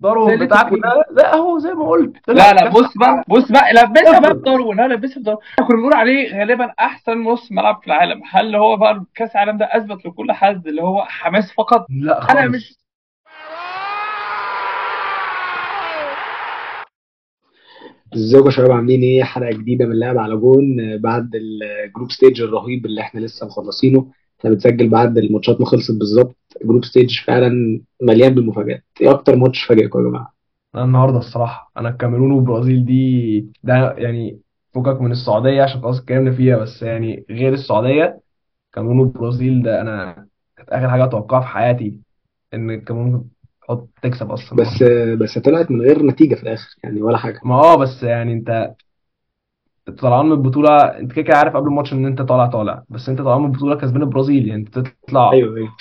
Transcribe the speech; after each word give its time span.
بتقوله. 0.00 0.36
ده 0.80 1.04
ده 1.10 1.32
اهو 1.34 1.58
زي 1.58 1.74
ما 1.74 1.88
قلت. 1.88 2.28
لا 2.28 2.52
لا 2.52 2.68
بص 2.68 2.96
بقى 2.98 3.24
بص 3.28 3.52
بقى 3.52 3.72
لبسها 3.72 4.18
بقى 4.20 4.34
داروين 4.34 4.76
لا 4.76 4.88
لبسها 4.88 5.14
في 5.14 5.20
داروين 5.20 5.42
كنا 5.68 5.76
بنقول 5.76 5.94
عليه 5.94 6.38
غالبا 6.38 6.72
أحسن 6.80 7.22
نص 7.22 7.52
ملعب 7.52 7.80
في 7.80 7.86
العالم. 7.86 8.22
هل 8.30 8.56
هو 8.56 8.76
بقى 8.76 9.04
كأس 9.14 9.32
العالم 9.32 9.58
ده 9.58 9.64
أثبت 9.72 10.06
لكل 10.06 10.32
حد 10.32 10.66
اللي 10.66 10.82
هو 10.82 11.04
حماس 11.04 11.52
فقط؟ 11.52 11.86
لا 11.90 12.32
أنا 12.32 12.40
خالص. 12.42 12.54
مش 12.54 12.80
ازيكم 18.14 18.46
يا 18.46 18.50
شباب؟ 18.50 18.70
عاملين 18.70 19.02
إيه؟ 19.02 19.22
حلقة 19.24 19.50
جديدة 19.50 19.86
من 19.86 19.98
لعب 19.98 20.18
على 20.18 20.36
جون 20.36 20.76
بعد 20.98 21.30
ال 21.34 21.47
group 21.47 22.10
stage 22.10 22.42
الرهيب 22.42 22.86
اللي 22.86 23.00
إحنا 23.00 23.20
لسه 23.20 23.46
مخلصينه. 23.46 24.06
إحنا 24.40 24.50
بنسجل 24.50 24.88
بعد 24.88 25.18
الماتشات 25.18 25.60
ما 25.60 25.66
خلصت 25.66 25.98
بالظبط. 25.98 26.36
group 26.64 26.84
stage 26.84 27.20
فعلا 27.26 27.80
مليان 28.02 28.34
بالمفاجآت. 28.34 28.84
إيه 29.00 29.10
أكتر 29.10 29.36
ماتش 29.36 29.62
فاجئكم 29.64 29.98
يا 29.98 30.08
جماعة؟ 30.10 30.34
أنا 30.74 30.84
النهارده 30.84 31.18
الصراحة 31.18 31.72
أنا 31.76 31.88
الكاميرون 31.88 32.32
والبرازيل 32.32 32.84
دي 32.84 33.40
ده 33.62 33.94
يعني 33.98 34.40
فكك 34.74 35.00
من 35.00 35.10
السعودية 35.12 35.62
عشان 35.62 35.80
خلاص 35.80 35.98
اتكلمنا 36.00 36.32
فيها 36.32 36.56
بس 36.56 36.82
يعني 36.82 37.24
غير 37.30 37.52
السعودية 37.52 38.20
الكاميرون 38.66 38.98
والبرازيل 38.98 39.62
ده 39.62 39.80
أنا 39.80 40.26
كانت 40.56 40.68
آخر 40.70 40.90
حاجة 40.90 41.04
اتوقعها 41.04 41.40
في 41.40 41.46
حياتي 41.46 41.94
إن 42.54 42.70
الكاميرون 42.70 43.30
تحط 43.62 43.88
تكسب 44.02 44.30
أصلا. 44.30 44.58
بس 44.58 44.82
بس 45.20 45.38
طلعت 45.38 45.70
من 45.70 45.80
غير 45.82 46.02
نتيجة 46.02 46.34
في 46.34 46.42
الآخر 46.42 46.74
يعني 46.84 47.02
ولا 47.02 47.18
حاجة. 47.18 47.40
ما 47.44 47.54
آه 47.54 47.76
بس 47.76 48.02
يعني 48.02 48.32
أنت 48.32 48.74
أنت 49.88 50.00
طالعان 50.00 50.26
من 50.26 50.32
البطولة 50.32 50.98
انت 50.98 51.12
كده 51.12 51.22
كده 51.22 51.36
عارف 51.36 51.56
قبل 51.56 51.68
الماتش 51.68 51.92
ان 51.92 52.06
انت 52.06 52.22
طالع 52.22 52.46
طالع 52.46 52.82
بس 52.88 53.08
انت 53.08 53.18
طالعان 53.18 53.40
من 53.40 53.46
البطولة 53.46 53.76
كسبان 53.76 54.02
البرازيل 54.02 54.48
يعني 54.48 54.60
انت 54.60 54.78
تطلع 54.78 55.32
أيوه 55.32 55.56
أيوه. 55.56 55.74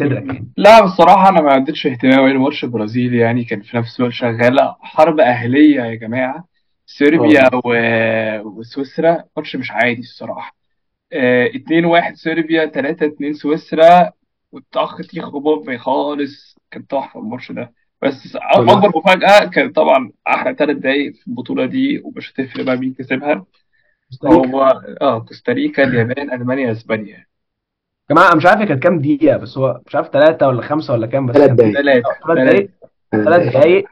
يعني. 0.00 0.52
لا 0.56 0.84
بصراحة 0.84 1.28
أنا 1.28 1.40
ما 1.40 1.56
اديتش 1.56 1.86
اهتمام 1.86 2.28
لماتش 2.28 2.64
البرازيل 2.64 3.14
يعني 3.14 3.44
كان 3.44 3.60
في 3.60 3.76
نفس 3.76 4.00
الوقت 4.00 4.12
شغالة 4.12 4.76
حرب 4.80 5.20
أهلية 5.20 5.80
يا 5.82 5.94
جماعة. 5.94 6.44
صربيا 6.86 7.46
آه. 7.54 7.60
و... 7.64 8.58
وسويسرا 8.58 9.24
ماتش 9.36 9.56
مش 9.56 9.70
عادي 9.70 10.00
الصراحة. 10.00 10.56
آه، 11.12 11.48
2-1 11.48 12.14
صربيا 12.14 12.66
3-2 12.66 13.32
سويسرا 13.32 14.10
والطخ 14.52 14.96
تيخ 15.10 15.28
بومبي 15.28 15.78
خالص. 15.78 16.58
كان 16.70 16.86
تحفة 16.86 17.20
الماتش 17.20 17.52
ده. 17.52 17.72
بس 18.02 18.36
ولا 18.56 18.72
أكبر 18.72 18.98
مفاجأة 18.98 19.44
كان 19.44 19.72
طبعا 19.72 20.12
أحلى 20.28 20.54
ثلاث 20.54 20.76
دقايق 20.76 21.14
في 21.14 21.26
البطولة 21.28 21.66
دي 21.66 21.98
ومش 22.04 22.30
هتفرق 22.32 22.64
بقى 22.64 22.76
مين 22.76 22.94
كسبها. 22.94 23.46
هو 24.24 24.82
آه 25.02 25.18
كوستاريكا 25.18 25.84
اليابان 25.84 26.32
ألمانيا 26.32 26.72
أسبانيا. 26.72 27.16
يا 27.16 27.26
جماعة 28.10 28.28
أنا 28.28 28.36
مش 28.36 28.46
عارف 28.46 28.68
كانت 28.68 28.82
كام 28.82 28.98
دقيقة 28.98 29.36
بس 29.36 29.58
هو 29.58 29.80
مش 29.86 29.94
عارف 29.94 30.08
ثلاثة 30.08 30.48
ولا 30.48 30.62
خمسة 30.62 30.92
ولا 30.92 31.06
كام 31.06 31.26
بس 31.26 31.34
ثلاث 31.34 31.60
ثلاثة 31.60 32.08
ثلاث 33.12 33.52
دقايق. 33.52 33.84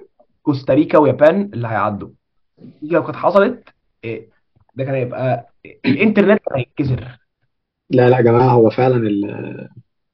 كوستاريكا 0.42 0.98
ويابان 0.98 1.50
اللي 1.55 1.69
هيعدوا. 1.69 2.09
دي 2.59 2.89
لو 2.94 3.03
كانت 3.05 3.16
حصلت 3.16 3.69
إيه، 4.05 4.28
ده 4.75 4.84
كان 4.84 4.94
هيبقى 4.94 5.53
الإنترنت 5.87 6.41
كان 6.48 6.59
هيتكسر. 6.59 7.19
لا 7.91 8.09
لا 8.11 8.16
يا 8.16 8.22
جماعة 8.22 8.48
هو 8.48 8.70
فعلا 8.70 8.97
ال- 8.97 9.69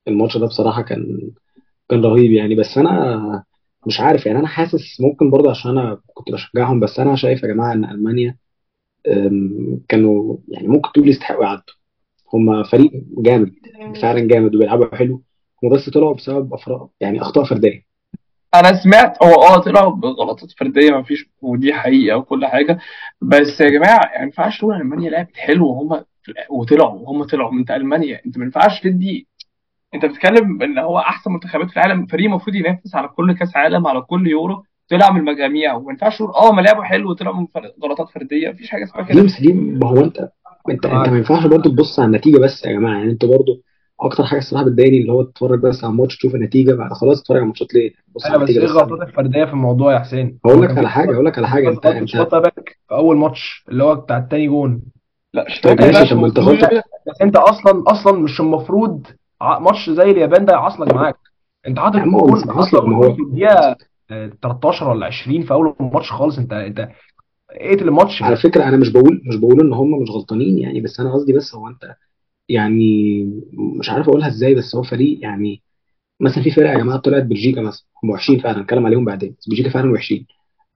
الماتش 0.09 0.37
ده 0.37 0.47
بصراحة 0.47 0.83
كان 0.83 1.31
كان 1.91 2.05
رهيب 2.05 2.33
يعني. 2.33 2.55
بس 2.55 2.79
أنا 2.79 3.45
مش 3.87 4.01
عارف 4.01 4.27
يعني 4.27 4.39
أنا 4.39 4.49
حاسس 4.49 5.01
ممكن 5.01 5.31
برضه 5.31 5.51
عشان 5.51 5.71
أنا 5.71 6.01
كنت 6.15 6.31
بشجعهم 6.33 6.81
بس 6.81 6.99
أنا 6.99 7.17
شايف 7.17 7.43
يا 7.43 7.49
جماعة 7.49 7.73
إن 7.73 7.85
ألمانيا 7.85 8.37
كانوا 9.89 10.37
يعني 10.49 10.69
ممكن 10.69 10.93
تقول 10.93 11.09
يستحقوا 11.09 11.45
يعدوا. 11.45 11.75
هم 12.35 12.63
فريق 12.63 12.91
جامد 13.19 13.53
فعلا 14.03 14.21
جامد 14.21 14.55
وبيلعبوا 14.55 14.97
حلو. 14.97 15.23
هم 15.65 15.71
بس 15.71 15.91
طلعوا 15.91 16.15
بسبب 16.15 16.55
افراط 16.55 16.91
يعني 17.01 17.21
أخطاء 17.21 17.45
فردية. 17.45 17.89
أنا 18.55 18.83
سمعت 18.83 19.23
هو 19.23 19.33
آه 19.43 19.59
طلعوا 19.59 19.91
بغلطات 19.91 20.51
فردية 20.51 20.91
ما 20.91 21.03
فيش 21.03 21.31
ودي 21.43 21.73
حقيقة 21.73 22.17
وكل 22.17 22.47
حاجة. 22.47 22.79
بس 23.21 23.61
يا 23.61 23.71
جماعة 23.71 24.05
يعني 24.05 24.19
ما 24.19 24.25
ينفعش 24.25 24.59
تقول 24.59 24.75
ألمانيا 24.75 25.11
لعبت 25.11 25.37
حلو 25.37 25.69
وهم 25.69 26.05
وطلعوا 26.51 27.01
وهم 27.01 27.25
طلعوا. 27.25 27.53
أنت 27.53 27.71
ألمانيا 27.71 28.21
أنت 28.27 28.39
ما 28.39 28.45
ينفعش 28.45 28.81
تدي 28.81 29.29
انت 29.95 30.05
بتتكلم 30.07 30.63
ان 30.63 30.79
هو 30.79 30.99
احسن 30.99 31.33
منتخبات 31.33 31.71
في 31.71 31.77
العالم 31.77 32.07
فريق 32.07 32.27
المفروض 32.27 32.57
ينافس 32.57 32.95
على 32.95 33.09
كل 33.09 33.33
كاس 33.33 33.57
عالم 33.57 33.87
على 33.87 34.01
كل 34.01 34.27
يورو. 34.27 34.65
طلع 34.91 35.11
من 35.11 35.21
المجاميع 35.21 35.75
وما 35.75 35.91
ينفعش 35.91 36.19
تقول 36.19 36.31
آه 36.31 36.53
ما 36.53 36.61
لعبوا 36.61 36.85
حلو 36.85 37.11
وطلعوا 37.11 37.37
من 37.37 37.47
غلطات 37.85 38.09
فردية. 38.11 38.51
مفيش 38.51 38.71
حاجة 38.71 38.85
اسمها 38.85 39.05
كده. 39.05 39.23
بس 39.23 39.41
دي 39.41 39.53
ما 39.53 39.89
هو 39.89 40.05
انت 40.05 40.29
انت 40.71 40.87
انت 40.87 41.09
ما 41.09 41.17
ينفعش 41.17 41.47
برضه 41.47 41.71
تبص 41.71 41.99
على 42.01 42.07
النتيجة 42.07 42.39
بس 42.39 42.65
يا 42.65 42.73
جماعة. 42.73 42.99
يعني 42.99 43.11
انت 43.11 43.25
برضه 43.25 43.63
أكتر 44.01 44.25
حاجة 44.25 44.39
الصراحة 44.39 44.65
بتضايقني 44.65 45.01
اللي 45.01 45.13
هو 45.13 45.23
تتفرج 45.23 45.61
بس 45.61 45.85
على 45.85 45.91
الماتش 45.91 46.17
تشوف 46.17 46.35
النتيجة 46.35 46.75
بعد 46.75 46.93
خلاص 46.93 47.23
تتفرج 47.23 47.37
على 47.37 47.43
الماتشات 47.43 47.75
ليه؟ 47.75 47.93
بص 48.15 48.27
أيوه 48.27 48.39
بس 48.39 48.51
إيه 48.51 48.59
الغلطات 48.59 49.09
الفردية 49.09 49.45
في 49.45 49.53
الموضوع 49.53 49.93
يا 49.95 49.99
حسين؟ 49.99 50.39
هقول 50.47 50.63
لك 50.63 50.79
على 50.79 50.91
حاجة 50.91 51.13
هقول 51.13 51.27
لك 51.27 51.39
على 51.39 51.49
حاجة. 51.49 51.69
انت 51.69 51.87
انت 51.87 52.09
شوطه 52.09 52.39
back 52.39 52.79
في 52.89 52.95
أول 52.95 53.17
ماتش 53.17 53.65
اللي 53.69 53.85
هو 53.85 53.95
بتاع 53.95 54.19
التاني 54.19 54.47
جون؟ 54.47 54.83
لا 55.35 55.47
طيب 55.63 55.81
ماشي 55.81 56.15
back 56.15 56.33
طب 56.33 56.49
انت 56.49 56.65
بس 57.09 57.23
أنت 57.23 57.37
أصلا 57.37 57.85
أصلا 57.87 58.19
مش 58.21 58.41
المفروض 58.41 59.07
ماتش 59.41 59.91
زي 59.91 60.11
اليابان 60.11 60.45
ده 60.45 60.53
يعصلج 60.53 60.95
معاك. 60.95 61.17
انت 61.67 61.79
حاطط 61.79 61.97
حاطط 61.97 62.47
معصلك 62.47 62.85
ما 62.85 62.97
هو 62.97 63.05
الدقيقة 63.07 63.77
آه، 64.11 64.33
13 64.43 64.89
ولا 64.89 65.07
20 65.07 65.43
في 65.43 65.51
أول 65.53 65.75
الماتش 65.81 66.13
خالص. 66.13 66.39
انت 66.39 66.53
انت 66.53 66.89
اقتل 67.51 67.89
الماتش 67.89 68.23
على 68.23 68.37
فكرة 68.37 68.65
أنا 68.65 68.77
مش 68.77 68.89
بقول 68.89 69.23
مش 69.27 69.37
بقول 69.37 69.61
إن 69.61 69.73
هم 69.73 70.03
مش 70.03 70.11
غلطانين 70.11 70.59
يعني 70.59 70.81
بس 70.81 71.01
أنا 71.01 71.13
قصدي 71.13 71.33
بس 71.33 71.55
هو 71.55 71.69
أنت 71.69 71.95
يعني 72.49 73.25
مش 73.79 73.91
عارف 73.91 74.09
أقولها 74.09 74.29
إزاي 74.29 74.55
بس 74.55 74.75
هو 74.77 74.83
فريق 74.83 75.19
يعني 75.23 75.63
مثلا 76.21 76.45
في 76.45 76.51
فرق 76.51 76.71
يا 76.71 76.79
جماعة 76.79 76.99
طلعت 76.99 77.23
بلجيكا 77.23 77.61
مثلا 77.63 77.87
هم 78.05 78.11
وحشين 78.11 78.41
فعلا 78.41 78.59
هنتكلم 78.61 78.87
عليهم 78.87 79.05
بعدين 79.05 79.37
بس 79.41 79.49
بلجيكا 79.49 79.71
فعلا 79.71 79.93
وحشين. 79.93 80.27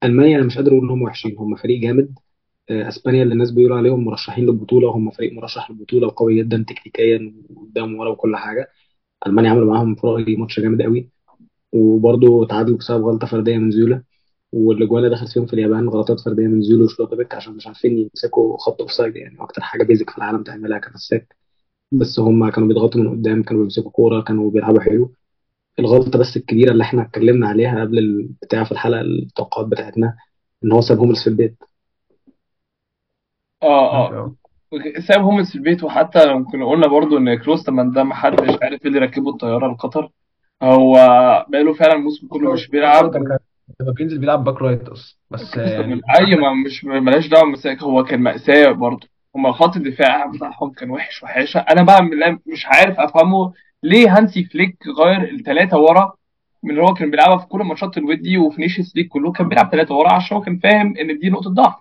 ألمانيا 0.05 0.39
أنا 0.39 0.47
مش 0.47 0.56
قادر 0.56 0.73
أقول 0.73 0.83
إن 0.84 0.91
هم 0.91 1.03
وحشين 1.03 1.37
هم 1.39 1.56
فريق 1.56 1.81
جامد. 1.81 2.15
آه، 2.71 2.89
إسبانيا 2.89 3.23
اللي 3.23 3.33
الناس 3.34 3.50
بيقولوا 3.50 3.77
عليهم 3.77 4.05
مرشحين 4.05 4.44
للبطولة 4.47 4.91
هم 4.91 5.11
فريق 5.11 5.33
مرشح 5.33 5.71
للبطولة 5.71 6.06
وقوي 6.06 6.39
جدا 6.43 6.65
تكتيكيا 6.69 7.33
وقدام 7.72 7.97
ورا 7.99 8.10
وكل 8.10 8.37
حاجة. 8.37 8.69
ألمانيا 9.27 9.50
عملوا 9.50 9.72
معاهم 9.75 9.94
في 9.94 10.06
رايي 10.06 10.37
ماتش 10.37 10.60
جامد 10.60 10.83
قوي. 10.83 11.10
وبرضه 11.72 12.47
تعادلوا 12.47 12.78
بسبب 12.78 13.05
غلطة 13.05 13.27
فردية 13.27 13.59
من 13.59 13.71
زيولا. 13.71 14.03
والأجوان 14.53 15.05
اللي 15.05 15.16
دخلت 15.16 15.33
فيهم 15.33 15.47
في 15.47 15.53
اليابان 15.53 15.88
غلطات 15.88 16.21
فردية 16.21 16.47
من 16.47 16.62
زيولا 16.62 16.84
وشلوتوفيك 16.84 17.34
عشان 17.34 17.56
مش 17.56 17.66
عارفين 17.66 17.99
يمسكوا 17.99 18.59
خط 18.59 18.81
أوفسايد 18.81 19.16
يعني. 19.16 19.37
أكتر 19.43 19.62
حاجة 19.62 19.84
بيزك 19.84 20.11
في 20.11 20.19
العالم 20.19 20.43
تعملها 20.43 20.78
كمساك 20.78 21.37
بس 21.93 22.19
هم 22.21 22.50
كانوا 22.50 22.69
بيضغطوا 22.69 23.00
من 23.00 23.11
قدام 23.11 23.43
كانوا 23.43 23.61
بيمسكوا 23.62 23.91
كورة 23.91 24.21
كانوا 24.22 24.50
بيلعبوا 24.50 24.81
حلو. 24.81 25.12
الغلطة 25.78 26.19
بس 26.19 26.37
الكبيرة 26.37 26.72
اللي 26.72 26.82
إحنا 26.84 27.03
اتكلمنا 27.03 27.49
عليها 27.49 27.81
قبل 27.81 27.99
البتاع 27.99 28.65
في 28.65 28.72
الحلقة 28.72 29.00
التوقعات 29.00 29.66
بتاعتنا 29.66 30.16
إن 30.65 30.72
هو 30.72 30.81
ساب 30.81 30.99
هوملز 30.99 31.21
في 31.22 31.27
البيت. 31.31 31.56
آه 33.62 34.09
آه. 34.09 34.37
ساب 34.99 35.22
هوملز 35.22 35.50
في 35.50 35.56
البيت 35.56 35.84
وحتى 35.84 36.25
لو 36.25 36.44
كنا 36.44 36.66
قلنا 36.66 36.87
برضو 36.87 37.19
إن 37.19 37.34
كلوسترمان 37.34 37.93
ده 37.93 38.05
ما 38.05 38.15
حدش 38.15 38.59
عارف 38.62 38.83
إيه 38.83 38.88
اللي 38.88 38.99
ركبه 38.99 39.31
الطيارة 39.31 39.72
لقطر. 39.72 40.10
هو 40.62 40.93
بقاله 41.49 41.72
فعلا 41.72 41.94
الموسم 41.94 42.27
كله 42.27 42.53
مش 42.53 42.69
بيلعب. 42.69 43.12
بينزل 43.81 44.19
بيلعب 44.19 44.44
back 44.44 44.62
right 44.62 44.88
أصلا. 44.88 45.16
بس 45.31 45.56
يعني 45.56 46.00
اي 46.19 46.37
ما 46.37 46.53
مش 46.66 46.84
ملاش 46.84 47.28
دعوة 47.28 47.44
بمساك 47.44 47.82
هو 47.82 48.05
كان 48.05 48.21
مأساة 48.21 48.72
برضه 48.72 49.09
هما 49.37 49.53
خط 49.53 49.77
الدفاع 49.77 50.27
بتاعهم 50.27 50.71
كان 50.71 50.91
وحش 50.91 51.22
وحاشة. 51.22 51.61
أنا 51.61 51.82
بقى 51.82 52.03
مش 52.47 52.66
عارف 52.66 53.00
أفهمه 53.00 53.53
ليه 53.82 54.19
هانسي 54.19 54.44
فليك 54.44 54.77
غير 54.99 55.31
الثلاثة 55.34 55.78
ورا 55.78 56.12
من 56.62 56.71
اللي 56.71 56.82
هو 56.82 56.94
كان 56.94 57.11
بيلعبها 57.11 57.37
في 57.38 57.47
كل 57.47 57.59
ماتشات 57.59 57.99
الودي 57.99 58.38
وفي 58.38 58.61
Nations 58.60 58.93
League 58.97 59.09
كله 59.09 59.32
كان 59.32 59.49
بيلعب 59.49 59.71
ثلاثة 59.71 59.94
ورا 59.94 60.12
عشان 60.12 60.37
هو 60.37 60.43
كان 60.43 60.59
فاهم 60.59 60.97
إن 60.97 61.19
دي 61.19 61.31
نقطة 61.31 61.50
ضعف. 61.50 61.75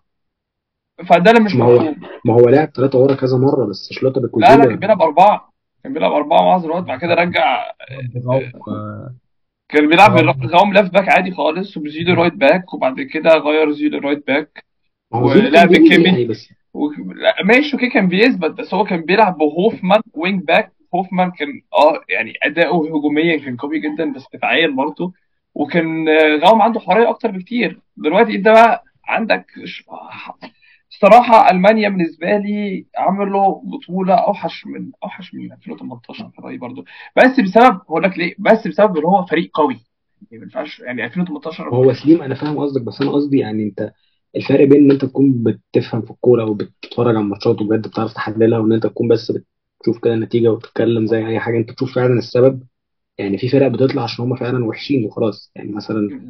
فده 1.06 1.32
اللي 1.32 1.44
مش 1.44 1.56
ما 1.56 1.66
هو 1.66 1.74
مفهوم. 1.76 1.96
ما 2.26 2.34
هو 2.34 2.50
لعب 2.50 2.70
ثلاثة 2.76 3.00
ورا 3.00 3.16
كذا 3.16 3.38
مرة 3.38 3.66
بس 3.66 3.90
شلوتربيك 3.94 4.38
لا 4.38 4.58
لا 4.58 4.66
كان 4.66 4.76
بيلعب 4.76 5.02
أربعة. 5.02 5.52
كان 5.84 5.94
بيلعب 5.94 6.12
أربعة 6.12 6.42
مع 6.42 6.58
زروات 6.58 6.84
بعد 6.84 7.00
كده 7.00 7.14
رجع 7.14 7.72
آه، 7.92 9.12
كان 9.70 9.90
بيلعب 9.90 10.18
آه. 10.18 10.36
راوم 10.48 10.74
left 10.74 10.94
back 10.94 11.10
عادي 11.10 11.32
خالص 11.32 11.78
وبزوله 11.78 12.14
right 12.14 12.34
back 12.34 12.74
وبعد 12.74 13.02
كده 13.02 13.30
غير 13.38 13.72
زوله 13.72 13.98
right 13.98 14.28
back. 14.28 14.66
ولعب 15.12 15.74
كيمي. 15.76 16.04
يعني 16.04 16.26
بس 16.26 16.50
و... 16.74 16.88
لا، 17.16 17.36
ماشي 17.44 17.74
okay 17.74 17.90
كان 17.90 18.08
بيثبت 18.08 18.52
بس 18.52 18.74
هو 18.74 18.84
كان 18.84 19.02
بيلعب 19.02 19.38
بهوفمان 19.38 20.02
wing 20.14 20.44
back. 20.44 20.72
هوفمان 20.96 21.32
كان 21.32 21.48
آه 21.74 22.02
يعني 22.10 22.34
أداؤه 22.44 22.88
هجوميا 22.98 23.38
كان 23.38 23.58
قوي 23.58 23.80
جدا 23.80 24.14
بس 24.14 24.26
دفاعيا 24.34 24.68
برضه. 24.68 25.14
وكان 25.56 26.10
آه، 26.10 26.36
راوم 26.46 26.62
عنده 26.62 26.80
حرية 26.80 27.10
أكتر 27.10 27.32
بكتير. 27.32 27.80
دلوقتي 27.98 28.36
أنت 28.36 28.48
بقى 28.48 28.84
عندك 29.08 29.46
الصراحه 30.92 31.52
ألمانيا 31.52 31.90
بالنسبة 31.90 32.38
لي 32.38 32.86
عملوا 32.98 33.62
بطولة 33.64 34.14
أوحش 34.14 34.66
من 34.66 34.92
أوحش 35.04 35.34
من 35.34 35.52
2018 35.52 36.30
في 36.30 36.42
رأيي 36.42 36.58
برضه 36.58 36.86
بس 37.18 37.40
بسبب 37.40 37.76
هقول 37.76 38.04
لك 38.04 38.18
ليه 38.18 38.36
بس 38.40 38.68
بسبب 38.68 38.98
إن 38.98 39.06
هو 39.06 39.26
فريق 39.26 39.50
قوي. 39.54 39.80
يعني 40.32 40.38
ما 40.38 40.44
ينفعش 40.44 40.80
يعني 40.80 41.06
2018 41.06 41.70
هو 41.70 41.94
سليم 41.94 42.22
أنا 42.22 42.36
فاهم 42.36 42.60
قصدك 42.60 42.82
بس 42.82 43.02
أنا 43.02 43.12
قصدي 43.12 43.38
يعني 43.38 43.64
أنت 43.64 43.94
الفرق 44.36 44.64
بين 44.68 44.84
إن 44.84 44.92
أنت 44.92 45.06
تكون 45.06 45.44
بتفهم 45.44 46.02
في 46.02 46.12
الكورة 46.12 46.46
وبتتفرج 46.46 47.16
على 47.16 47.20
الماتشات 47.20 47.62
وبجد 47.62 47.88
بتعرف 47.88 48.14
تحللها 48.14 48.60
وإن 48.60 48.74
أنت 48.74 48.88
تكون 48.88 49.08
بس 49.08 49.32
بتشوف 49.80 50.00
كده 50.04 50.14
النتيجة 50.14 50.52
وتتكلم 50.52 51.06
زي 51.06 51.28
أي 51.28 51.40
حاجة 51.40 51.58
أنت 51.58 51.72
تشوف 51.72 51.96
فعلا 51.96 52.14
السبب. 52.14 52.64
يعني 53.18 53.38
في 53.38 53.50
فرق 53.50 53.68
بتطلع 53.68 54.04
عشان 54.04 54.26
هم 54.26 54.36
فعلا 54.36 54.66
وحشين 54.66 55.06
وخلاص. 55.06 55.52
يعني 55.56 55.72
مثلا 55.72 56.22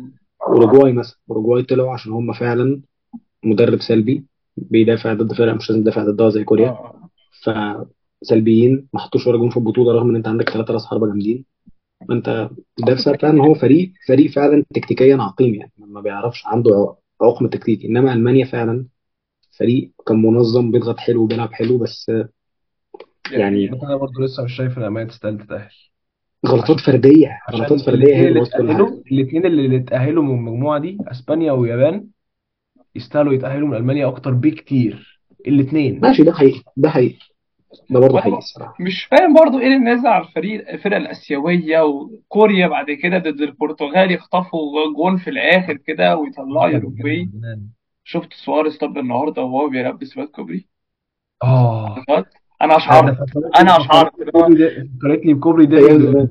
اوروجواي 0.47 0.93
مثلا 0.93 1.15
اوروجواي 1.29 1.63
طلعوا 1.63 1.93
عشان 1.93 2.11
هم 2.11 2.33
فعلا 2.33 2.81
مدرب 3.43 3.81
سلبي. 3.81 4.30
بيدافع 4.61 5.13
ضد 5.13 5.33
فرق 5.33 5.53
مش 5.53 5.69
لازم 5.69 5.81
يدافع 5.81 6.03
ضدها 6.03 6.29
زي 6.29 6.43
كوريا. 6.43 6.69
آه. 6.69 7.09
فسلبيين 8.23 8.87
ما 8.93 8.99
حطوش 8.99 9.27
ولا 9.27 9.37
جون 9.37 9.49
في 9.49 9.57
البطولة 9.57 9.93
رغم 9.93 10.09
إن 10.09 10.15
أنت 10.15 10.27
عندك 10.27 10.49
ثلاثة 10.49 10.73
راس 10.73 10.85
حربة 10.85 11.07
جامدين. 11.07 11.45
انت 12.11 12.49
ده 12.79 12.93
بسبب 12.93 13.21
فعلا 13.21 13.33
إن 13.33 13.39
هو 13.39 13.53
فريق 13.53 13.93
فريق 14.07 14.31
فعلا 14.31 14.65
تكتيكيا 14.73 15.17
عقيم 15.17 15.53
يعني 15.53 15.71
ما 15.77 16.01
بيعرفش 16.01 16.45
عنده 16.45 16.95
عقم 17.21 17.47
تكتيكي. 17.47 17.87
إنما 17.87 18.13
ألمانيا 18.13 18.45
فعلا 18.45 18.85
فريق 19.59 19.91
كان 20.07 20.21
منظم 20.21 20.71
بيضغط 20.71 20.97
حلو 20.97 21.23
وبيلعب 21.23 21.53
حلو 21.53 21.77
بس 21.77 22.11
يعني 23.31 23.67
بس 23.67 23.83
أنا 23.83 23.95
برضه 23.95 24.23
لسه 24.23 24.43
مش 24.43 24.55
شايف 24.55 24.77
إن 24.77 24.83
ألمانيا 24.83 25.09
تستاهل 25.09 25.37
تتأهل. 25.37 25.69
غلطات 26.47 26.79
فردية 26.79 27.39
غلطات 27.51 27.81
فردية 27.81 28.15
هي 28.15 28.27
اللي 28.27 28.39
الاثنين 29.11 29.45
اللي 29.45 29.77
اتأهلوا 29.77 30.23
من 30.23 30.29
المجموعة 30.29 30.79
دي 30.79 30.97
أسبانيا 31.07 31.51
واليابان 31.51 32.07
يستاهلوا 32.95 33.33
يتأهلوا 33.33 33.67
من 33.67 33.77
ألمانيا 33.77 34.07
أكتر 34.07 34.31
بكتير. 34.31 35.21
الاثنين 35.47 35.99
ماشي 35.99 36.23
ده 36.23 36.33
حقيقي 36.33 36.61
ده 36.77 36.89
حقيقي. 36.89 37.19
ده 37.89 37.99
برضه 37.99 38.19
حقيقي 38.21 38.37
الصراحة. 38.37 38.75
مش 38.79 39.05
فاهم 39.05 39.33
برضو 39.33 39.59
إيه 39.59 39.67
النازع 39.75 40.09
على 40.09 40.25
الفريق 40.25 40.69
الفرق 40.69 40.97
الآسيوية 40.97 41.81
وكوريا 41.81 42.67
بعد 42.67 42.91
كده 42.91 43.17
ضد 43.17 43.41
البرتغال 43.41 44.11
يخطفوا 44.11 44.93
جون 44.95 45.17
في 45.17 45.29
الآخر 45.29 45.73
كده 45.77 46.17
ويطلعوا 46.17 46.69
جنان 46.79 47.61
شفت 48.03 48.33
سواريز 48.33 48.77
طب 48.77 48.97
النهارده 48.97 49.41
وهو 49.41 49.69
بيلبس 49.69 50.17
واد 50.17 50.27
كوبري؟ 50.27 50.67
آه. 51.43 52.03
أنا 52.61 52.77
اشعرت 52.77 53.17
أنا 53.59 53.77
اشعرت 53.77 54.11
فكرتني 54.15 55.33
بكوبري 55.33 55.65
ده 55.65 55.77
لويس 55.79 56.29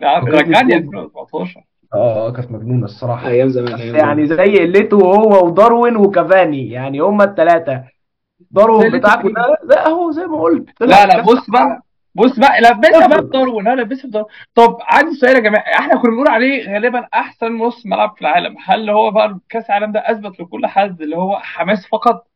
فكرتني 0.00 0.30
رجعني 0.30 0.78
بكوبري. 0.78 1.00
2014 1.00 1.64
آه 1.96 2.26
آه 2.26 2.32
كانت 2.32 2.50
مجنونة 2.50 2.84
الصراحة. 2.84 3.28
أيام 3.28 3.48
زمان 3.48 3.78
يعني 3.78 4.26
زمان. 4.26 4.46
زي 4.46 4.58
قلته 4.58 4.96
هو 4.96 5.46
وداروين 5.46 5.96
وكافاني. 5.96 6.70
يعني 6.70 7.00
هما 7.00 7.24
الثلاثة 7.24 7.74
زي 7.76 8.46
داروين 8.50 8.98
بتاعكم 8.98 9.28
ده 9.32 9.58
ده 9.64 9.86
اهو 9.86 10.10
زي 10.10 10.26
ما 10.26 10.40
قلت. 10.40 10.68
لا 10.80 11.06
لا 11.06 11.22
بص 11.22 11.50
بقى 11.50 11.82
بص 12.14 12.38
بقى 12.38 12.60
لبسها 12.60 13.06
بقى 13.06 13.22
بداروين 13.22 13.68
أنا 13.68 13.80
لبسها 13.80 14.08
بداروين 14.08 14.30
طب 14.54 14.76
عندي 14.82 15.14
سؤال 15.14 15.34
يا 15.34 15.40
جماعة. 15.40 15.62
إحنا 15.62 15.96
كنا 15.96 16.10
بنقول 16.10 16.28
عليه 16.28 16.74
غالبا 16.74 17.06
أحسن 17.14 17.58
نص 17.58 17.86
ملعب 17.86 18.14
في 18.14 18.20
العالم. 18.20 18.56
هل 18.64 18.90
هو 18.90 19.10
بقى 19.10 19.38
كأس 19.48 19.66
العالم 19.66 19.92
ده 19.92 20.00
أثبت 20.00 20.40
لكل 20.40 20.66
حد 20.66 21.02
اللي 21.02 21.16
هو 21.16 21.38
حماس 21.38 21.86
فقط؟ 21.86 22.26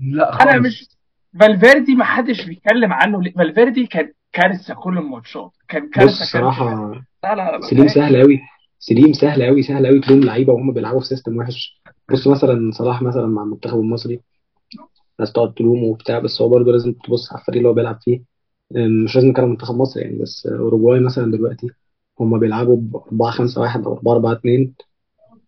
لا 0.00 0.42
أنا 0.42 0.58
مش 0.58 0.78
خالص 0.78 0.96
فالفيردي 1.40 1.94
ما 1.94 2.04
حدش 2.04 2.44
بيتكلم 2.46 2.92
عنه. 2.92 3.22
ليه 3.22 3.32
فالفيردي 3.32 3.86
كان 3.86 4.12
كارثة 4.32 4.74
كل 4.74 4.98
الماتشات. 4.98 5.50
كان 5.68 5.82
بص 5.82 5.94
كارثة 5.94 6.06
كارثة. 6.08 6.22
الصراحه 6.22 6.92
لا 7.24 7.34
لا 7.34 7.50
لا. 7.50 7.60
سليم 7.60 7.88
سهل 7.88 8.22
قوي 8.22 8.40
سليم 8.78 9.12
سهل 9.12 9.42
قوي 9.42 9.62
سهل 9.62 9.86
قوي 9.86 10.00
تلوم 10.00 10.20
لعيبة 10.20 10.52
وهم 10.52 10.72
بيلعبوا 10.72 11.00
في 11.00 11.06
system 11.06 11.36
وحش. 11.36 11.82
بص 12.12 12.26
مثلا 12.26 12.70
صلاح 12.72 13.02
مثلا 13.02 13.26
مع 13.26 13.42
المنتخب 13.42 13.78
المصري 13.78 14.20
ناس 15.20 15.32
تقعد 15.32 15.54
تلومه 15.54 15.82
وبتاع 15.84 16.18
بس 16.18 16.42
هو 16.42 16.48
برضه 16.48 16.72
لازم 16.72 16.92
تبص 16.92 17.32
على 17.32 17.40
الفريق 17.40 17.56
اللي 17.56 17.68
هو 17.68 17.72
بيلعب 17.74 17.98
فيه. 18.02 18.22
مش 19.04 19.16
لازم 19.16 19.28
نتكلم 19.28 19.48
منتخب 19.48 19.74
مصر 19.74 20.00
يعني 20.00 20.18
بس 20.18 20.46
اوروجواي 20.46 21.00
مثلا 21.00 21.32
دلوقتي 21.32 21.66
هم 22.20 22.38
بيلعبوا 22.38 22.76
ب 22.76 22.96
4 22.96 23.30
5 23.30 23.60
1 23.60 23.84
أو 23.84 23.92
4 23.92 24.12
4 24.12 24.32
2 24.32 24.74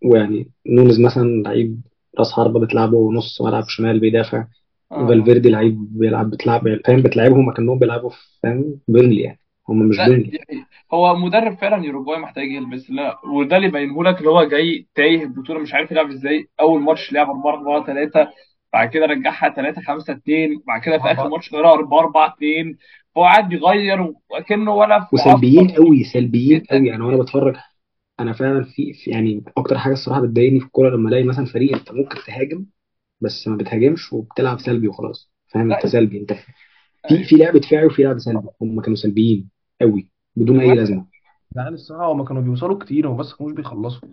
ويعني 0.05 0.51
نونيز 0.67 1.01
مثلا 1.01 1.43
لعيب 1.43 1.81
راس 2.19 2.33
حربة 2.33 2.61
بتلعبه 2.61 3.13
نص 3.13 3.43
ملعب 3.43 3.65
شمال 3.69 4.01
بيدافع. 4.01 4.47
آه. 4.93 5.07
فالفيردي 5.09 5.49
لعيب 5.51 5.99
بيلعب 5.99 6.31
بتلعب 6.31 6.81
فاهم؟ 6.87 7.03
بتلعبهم 7.03 7.53
كأنهم 7.53 7.79
بيلعبوا 7.79 8.11
في 8.11 8.17
فاهم؟ 8.43 8.81
بيرنلي 8.89 9.21
يعني. 9.21 9.41
هم 9.69 9.79
مش 9.79 9.97
لا 9.99 10.05
حقيقة. 10.05 10.67
هو 10.95 11.17
مدرب 11.17 11.57
فعلا 11.57 11.85
يوروجواي 11.85 12.19
محتاج 12.19 12.51
يلبس 12.53 12.91
لا 12.91 13.19
وده 13.27 13.57
اللي 13.57 13.69
يبينه 13.69 14.05
لك 14.05 14.19
اللي 14.19 14.31
هو 14.31 14.45
جاي 14.45 14.87
تايه 14.95 15.23
البطولة 15.23 15.61
مش 15.61 15.75
عارف 15.75 15.91
يلعب 15.91 16.11
إزاي. 16.11 16.49
أول 16.61 16.81
ماتش 16.81 17.13
لعب 17.13 17.31
4 17.31 17.53
4 17.55 17.87
3 17.87 18.29
بعد 18.73 18.89
كده 18.89 19.07
رجعها 19.07 19.49
3 19.57 19.83
5 19.83 20.13
2 20.13 20.63
بعد 20.67 20.81
كده 20.81 20.99
في 20.99 21.05
آخر 21.05 21.29
ماتش 21.29 21.55
غيرها 21.55 21.73
4 21.73 21.99
4 21.99 22.35
2 22.35 22.77
هو 23.17 23.23
قاعد 23.23 23.53
يغير 23.53 24.15
وكأنه 24.31 24.75
ولا 24.75 25.01
في 25.01 25.17
وسلبيين 25.17 25.69
قوي 25.71 26.05
سلبيين 26.05 26.59
جدا 26.59 26.77
قوي. 26.77 26.89
يعني 26.89 27.03
وأنا 27.03 27.23
بتفرج 27.23 27.57
أنا 28.21 28.33
فعلا 28.33 28.65
في, 28.65 28.93
في 28.93 29.11
يعني 29.11 29.45
أكتر 29.57 29.79
حاجة 29.79 29.93
الصراحة 29.93 30.21
بتضايقني 30.21 30.61
في 30.61 30.67
الكورة 30.67 30.91
لما 30.97 31.09
ألاقي 31.09 31.25
مثلا 31.25 31.45
فريق 31.45 31.77
أنت 31.77 31.93
ممكن 31.93 32.19
تهاجم 32.27 32.65
بس 33.21 33.49
ما 33.49 33.57
بتهاجمش 33.57 34.13
وبتلعب 34.13 34.59
سلبي 34.61 34.89
وخلاص. 34.89 35.33
فاهم؟ 35.49 35.73
أنت 35.73 35.87
سلبي. 35.87 36.21
أنت 36.21 36.33
في 36.33 36.45
أيوة. 37.11 37.23
في 37.25 37.37
لعب 37.37 37.57
دفاعي 37.57 37.87
وفي 37.87 38.03
لعب 38.03 38.19
سلبي. 38.19 38.49
هم 38.63 38.81
كانوا 38.81 38.97
سلبيين. 38.97 39.49
قوي 39.81 40.09
بدون 40.37 40.61
أي 40.61 40.75
لازمة. 40.75 41.07
يعني 41.57 41.69
الصراحة 41.69 42.13
هما 42.13 42.25
كانوا 42.25 42.43
بيوصلوا 42.43 42.79
كتير 42.79 43.09
هم 43.09 43.17
بس 43.17 43.35
كانوش 43.35 43.53
بيخلصوا. 43.53 44.09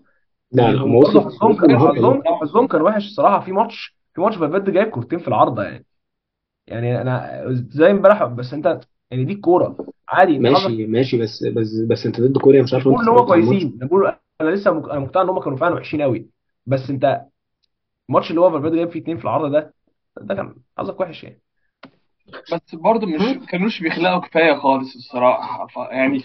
لا 0.51 0.71
يعني 0.71 0.73
لا 0.73 0.83
هم 0.83 0.99
برضه 0.99 1.19
وصلوا 1.19 1.23
حظهم 1.25 1.57
كان 1.57 1.79
حظهم 1.79 2.23
حظهم 2.41 2.67
كان 2.67 2.81
وحش 2.81 3.07
الصراحة. 3.07 3.39
في 3.45 3.51
ماتش 3.51 3.97
في 4.15 4.21
ماتش 4.21 4.37
فالفيردي 4.37 4.71
جايب 4.71 4.89
كورتين 4.89 5.19
في 5.19 5.27
العارضة 5.27 5.63
يعني. 5.63 5.85
يعني 6.67 7.01
أنا 7.01 7.43
زي 7.51 7.91
امبارح 7.91 8.23
بس 8.25 8.53
أنت 8.53 8.81
يعني 9.11 9.25
دي 9.25 9.33
الكورة 9.33 9.79
عادي 10.09 10.39
ماشي 10.39 10.87
ماشي 10.87 11.17
بس 11.17 11.43
بس 11.43 11.75
بس 11.89 12.05
أنت 12.05 12.21
ضد 12.21 12.37
كوريا 12.37 12.63
مش 12.63 12.73
عارف 12.73 12.87
بقول 12.87 13.01
إن 13.03 13.09
هم 13.09 13.25
كويسين. 13.27 13.77
بقول 13.79 14.19
أنا 14.41 14.49
لسه 14.49 14.71
مك... 14.71 14.89
أنا 14.89 14.99
مقتنع 14.99 15.21
إن 15.21 15.29
هم 15.29 15.39
كانوا 15.39 15.57
فعلا 15.57 15.75
وحشين 15.75 16.01
قوي 16.01 16.29
بس 16.65 16.89
أنت 16.89 17.25
الماتش 18.09 18.29
اللي 18.29 18.41
هو 18.41 18.51
فالفيردي 18.51 18.77
جايب 18.77 18.89
فيه 18.91 19.01
اتنين 19.01 19.17
في 19.17 19.23
العارضة 19.25 19.49
ده 19.49 19.75
ده 20.21 20.35
كان 20.35 20.57
حظك 20.79 21.01
وحش 21.01 21.25
يعني. 21.25 21.43
بس 22.53 22.75
برضه 22.75 23.07
مش 23.07 23.21
ها 23.21 23.33
كانوش 23.45 23.79
بيخلقوا 23.81 24.19
كفاية 24.19 24.53
خالص 24.53 24.95
الصراحة. 24.95 25.67
ف- 25.67 25.91
يعني 25.91 26.21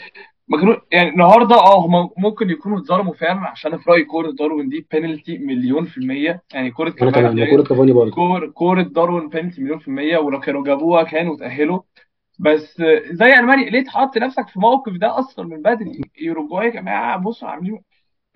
ما 0.48 0.58
كانوا 0.58 0.76
يعني 0.92 1.08
النهارده 1.08 1.56
آه 1.56 1.86
هم 1.86 2.10
ممكن 2.18 2.50
يكونوا 2.50 2.78
اتظلموا 2.78 3.14
فعلا 3.14 3.40
عشان 3.40 3.78
في 3.78 3.90
رايي 3.90 4.04
كورة 4.04 4.30
داروين 4.30 4.68
دي 4.68 4.86
بينالتي 4.92 5.38
مليون 5.38 5.84
في 5.84 5.98
المية. 5.98 6.42
يعني 6.54 6.70
كورة 6.70 6.90
كافاني 6.90 7.12
كمان 7.12 7.34
دي 7.34 7.42
وكورة 7.42 7.62
كافاني 7.62 7.92
برضه. 7.92 8.10
كور 8.10 8.46
كورة 8.50 8.82
داروين 8.82 9.28
بينالتي 9.28 9.60
مليون 9.62 9.78
في 9.78 9.88
المية 9.88 10.18
ولو 10.18 10.40
كانوا 10.40 10.64
جابوها 10.64 11.02
كانوا 11.02 11.36
تاهلوا 11.36 11.80
بس 12.38 12.82
زي 13.10 13.34
ألمانيا 13.34 13.70
ليه 13.70 13.84
تحط 13.84 14.18
نفسك 14.18 14.48
في 14.48 14.60
موقف 14.60 14.92
ده 14.92 15.18
أصلا 15.18 15.46
من 15.46 15.62
بدري؟ 15.62 16.00
يوروجواي 16.20 16.66
يا 16.66 16.70
جماعة 16.72 17.16
بصوا 17.16 17.48
عاملين 17.48 17.78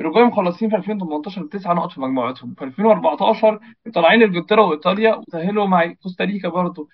يوروجواي 0.01 0.25
مخلصين 0.25 0.71
في 0.71 0.77
2018 0.77 1.43
بتسع 1.43 1.73
نقط 1.73 1.93
في 1.93 2.01
مجموعتهم. 2.01 2.55
في 2.55 2.65
2014 2.65 3.61
طالعين 3.95 4.23
إنجلترا 4.23 4.63
وإيطاليا 4.63 5.15
وتأهلوا 5.15 5.67
مع 5.67 5.87
كوستاريكا 5.93 6.49
برضه. 6.49 6.89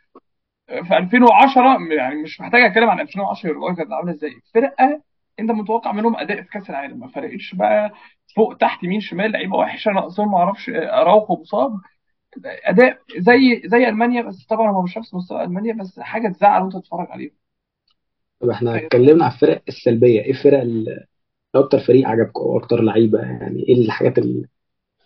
في 0.89 0.97
2010 0.97 1.79
يعني 1.97 2.23
مش 2.23 2.41
محتاج 2.41 2.61
أتكلم 2.63 2.91
عن 2.91 3.01
2010 3.01 3.49
يوروجواي 3.49 3.75
كانت 3.77 3.93
عاملة 3.93 4.13
إزاي؟ 4.13 4.31
فرقة 4.55 5.03
أنت 5.41 5.51
متوقع 5.51 5.93
منهم 5.93 6.17
أداء 6.17 6.43
في 6.43 6.49
كأس 6.49 6.71
العالم 6.71 7.01
ما 7.01 7.09
فرقتش 7.09 7.55
بقى 7.55 7.93
فوق 8.37 8.57
تحت 8.57 8.85
يمين 8.85 9.01
شمال 9.01 9.33
لعيبة 9.33 9.57
وحشة 9.57 9.91
ناقصهم 9.91 10.31
ما 10.33 10.39
أعرفش 10.39 10.71
أراوخو 10.75 11.37
مصاب. 11.41 11.81
أداء 12.47 12.99
زي 13.19 13.63
زي 13.65 13.89
ألمانيا 13.89 14.23
بس 14.23 14.47
طبعا 14.47 14.71
هو 14.71 14.83
مش 14.83 14.99
نفس 14.99 15.15
مستوى 15.15 15.45
ألمانيا 15.45 15.73
بس 15.75 16.01
حاجة 16.01 16.29
تزعل 16.29 16.63
وأنت 16.63 16.77
تتفرج 16.77 17.07
عليهم. 17.11 17.31
طب 18.41 18.49
إحنا 18.51 18.77
اتكلمنا 18.77 19.25
على 19.25 19.35
الفرق 19.35 19.63
السلبية 19.69 20.21
إيه 20.21 20.31
الفرق 20.31 20.61
ال- 20.61 21.07
أكتر 21.55 21.79
فريق 21.79 22.09
عجبكم 22.09 22.41
أو 22.41 22.59
أكتر 22.59 22.83
لعيبة؟ 22.83 23.19
يعني 23.21 23.63
إيه 23.69 23.75
الحاجات 23.85 24.19
اللي 24.19 24.45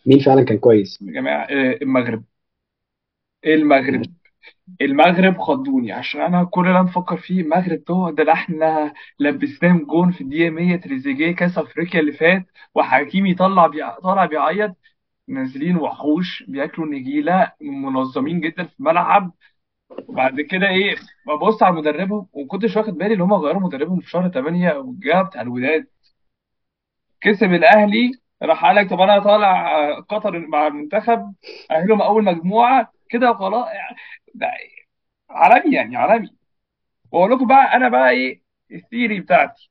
مين 0.06 0.18
فعلا 0.18 0.42
كان 0.44 0.58
كويس؟ 0.58 0.98
يا 1.02 1.12
جماعة 1.12 1.44
آه، 1.44 1.78
المغرب. 1.82 2.24
المغرب؟ 3.46 4.02
المغرب 4.80 5.38
خضوني. 5.38 5.92
عشان 5.92 6.20
أنا 6.20 6.44
كل 6.44 6.60
اللي 6.66 6.70
أنا 6.80 6.82
بفكر 6.88 7.16
فيه 7.16 7.40
المغرب 7.40 7.84
ده 7.88 8.10
ده 8.14 8.22
اللي 8.22 8.32
إحنا 8.32 8.94
لبسناهم 9.20 9.84
جون 9.84 10.10
في 10.12 10.20
الدقيقه 10.20 10.50
100 10.50 10.76
تريزيجيه 10.76 11.32
كأس 11.32 11.58
أفريقيا 11.58 12.00
اللي 12.00 12.12
فات 12.12 12.46
وحكيمي 12.74 13.34
طلع 13.34 13.66
بيع... 13.66 13.98
طالع 14.00 14.24
بيعيط. 14.26 14.76
نازلين 15.28 15.76
وحوش 15.76 16.42
بياكلوا 16.48 16.86
نجيلة 16.86 17.52
منظمين 17.60 18.40
جدا 18.40 18.64
في 18.64 18.80
الملعب. 18.80 19.32
وبعد 20.08 20.40
كده 20.40 20.68
إيه 20.68 20.94
ببص 21.26 21.62
على 21.62 21.74
مدربهم 21.76 22.26
وما 22.32 22.48
كنتش 22.48 22.76
واخد 22.76 22.94
بالي 22.98 23.14
إن 23.14 23.20
هم 23.20 23.32
غيروا 23.34 23.60
مدربهم 23.62 24.00
في 24.00 24.10
شهر 24.10 24.28
8 24.28 24.72
والجهه 24.74 25.22
بتاع 25.22 25.40
الوداد 25.42 25.86
كسب 27.20 27.52
الأهلي 27.52 28.12
راح 28.42 28.64
قال 28.64 28.76
لك 28.76 28.90
طب 28.90 29.00
أنا 29.00 29.18
طالع 29.18 29.90
قطر 30.00 30.38
مع 30.48 30.66
المنتخب 30.66 31.34
أهلهم 31.70 32.02
أول 32.02 32.24
مجموعة 32.24 32.92
كده 33.10 33.32
خلاص 33.34 33.66
ده 34.34 34.46
عالمي 35.30 35.76
يعني 35.76 35.96
عالمي 35.96 36.30
واقول 37.12 37.32
لكم 37.32 37.46
بقى 37.48 37.74
أنا 37.76 37.88
بقى 37.88 38.10
إيه 38.10 38.42
الثيري 38.72 39.20
بتاعتي. 39.20 39.70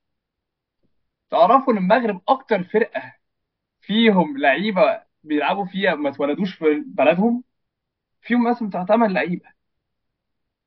تعرفوا 1.32 1.74
إن 1.74 1.78
المغرب 1.78 2.22
أكتر 2.28 2.64
فرقة 2.64 3.14
فيهم 3.82 4.38
لعيبة 4.38 5.04
بيلعبوا 5.24 5.66
فيها 5.66 5.96
ما 5.96 6.10
اتولدوش 6.10 6.56
في 6.56 6.84
بلدهم؟ 6.88 7.44
فيهم 8.22 8.50
مثلا 8.52 8.70
بتاع 8.70 8.86
8 8.86 9.14
لعيبة. 9.14 9.50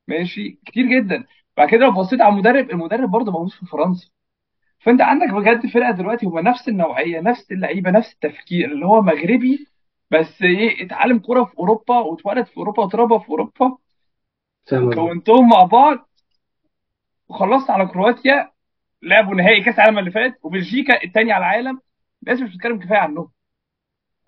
ماشي؟ 0.07 0.59
كتير 0.65 0.85
جدا. 0.85 1.25
بعد 1.57 1.69
كده 1.69 1.79
لو 1.85 1.91
بصيت 1.91 2.21
على 2.21 2.33
المدرب 2.33 2.69
المدرب 2.71 3.09
برضه 3.11 3.31
موجود 3.31 3.51
في 3.51 3.65
فرنسا. 3.65 4.09
فأنت 4.79 5.01
عندك 5.01 5.29
بجد 5.33 5.67
فرقة 5.67 5.91
دلوقتي 5.91 6.25
هم 6.25 6.39
نفس 6.39 6.69
النوعية 6.69 7.21
نفس 7.21 7.51
اللعيبة 7.51 7.91
نفس 7.91 8.13
التفكير 8.13 8.71
اللي 8.73 8.85
هو 8.87 9.01
مغربي 9.01 9.67
بس 10.11 10.41
إيه 10.41 10.85
اتعلم 10.85 11.19
كورة 11.19 11.43
في 11.45 11.57
أوروبا 11.59 11.99
واتولد 11.99 12.45
في 12.47 12.57
أوروبا 12.57 12.83
واتربى 12.83 13.19
في 13.25 13.29
أوروبا. 13.29 13.77
وكونتهم 14.73 15.49
مع 15.49 15.63
بعض 15.63 16.09
وخلصت 17.29 17.69
على 17.69 17.85
كرواتيا 17.85 18.51
لعبوا 19.01 19.35
نهائي 19.35 19.63
كأس 19.63 19.75
العالم 19.75 19.99
اللي 19.99 20.11
فات 20.11 20.39
وبلجيكا 20.43 21.03
الثاني 21.03 21.31
على 21.31 21.45
العالم. 21.45 21.81
الناس 22.23 22.41
مش 22.41 22.49
بتتكلم 22.49 22.79
كفاية 22.79 22.99
عنهم. 22.99 23.29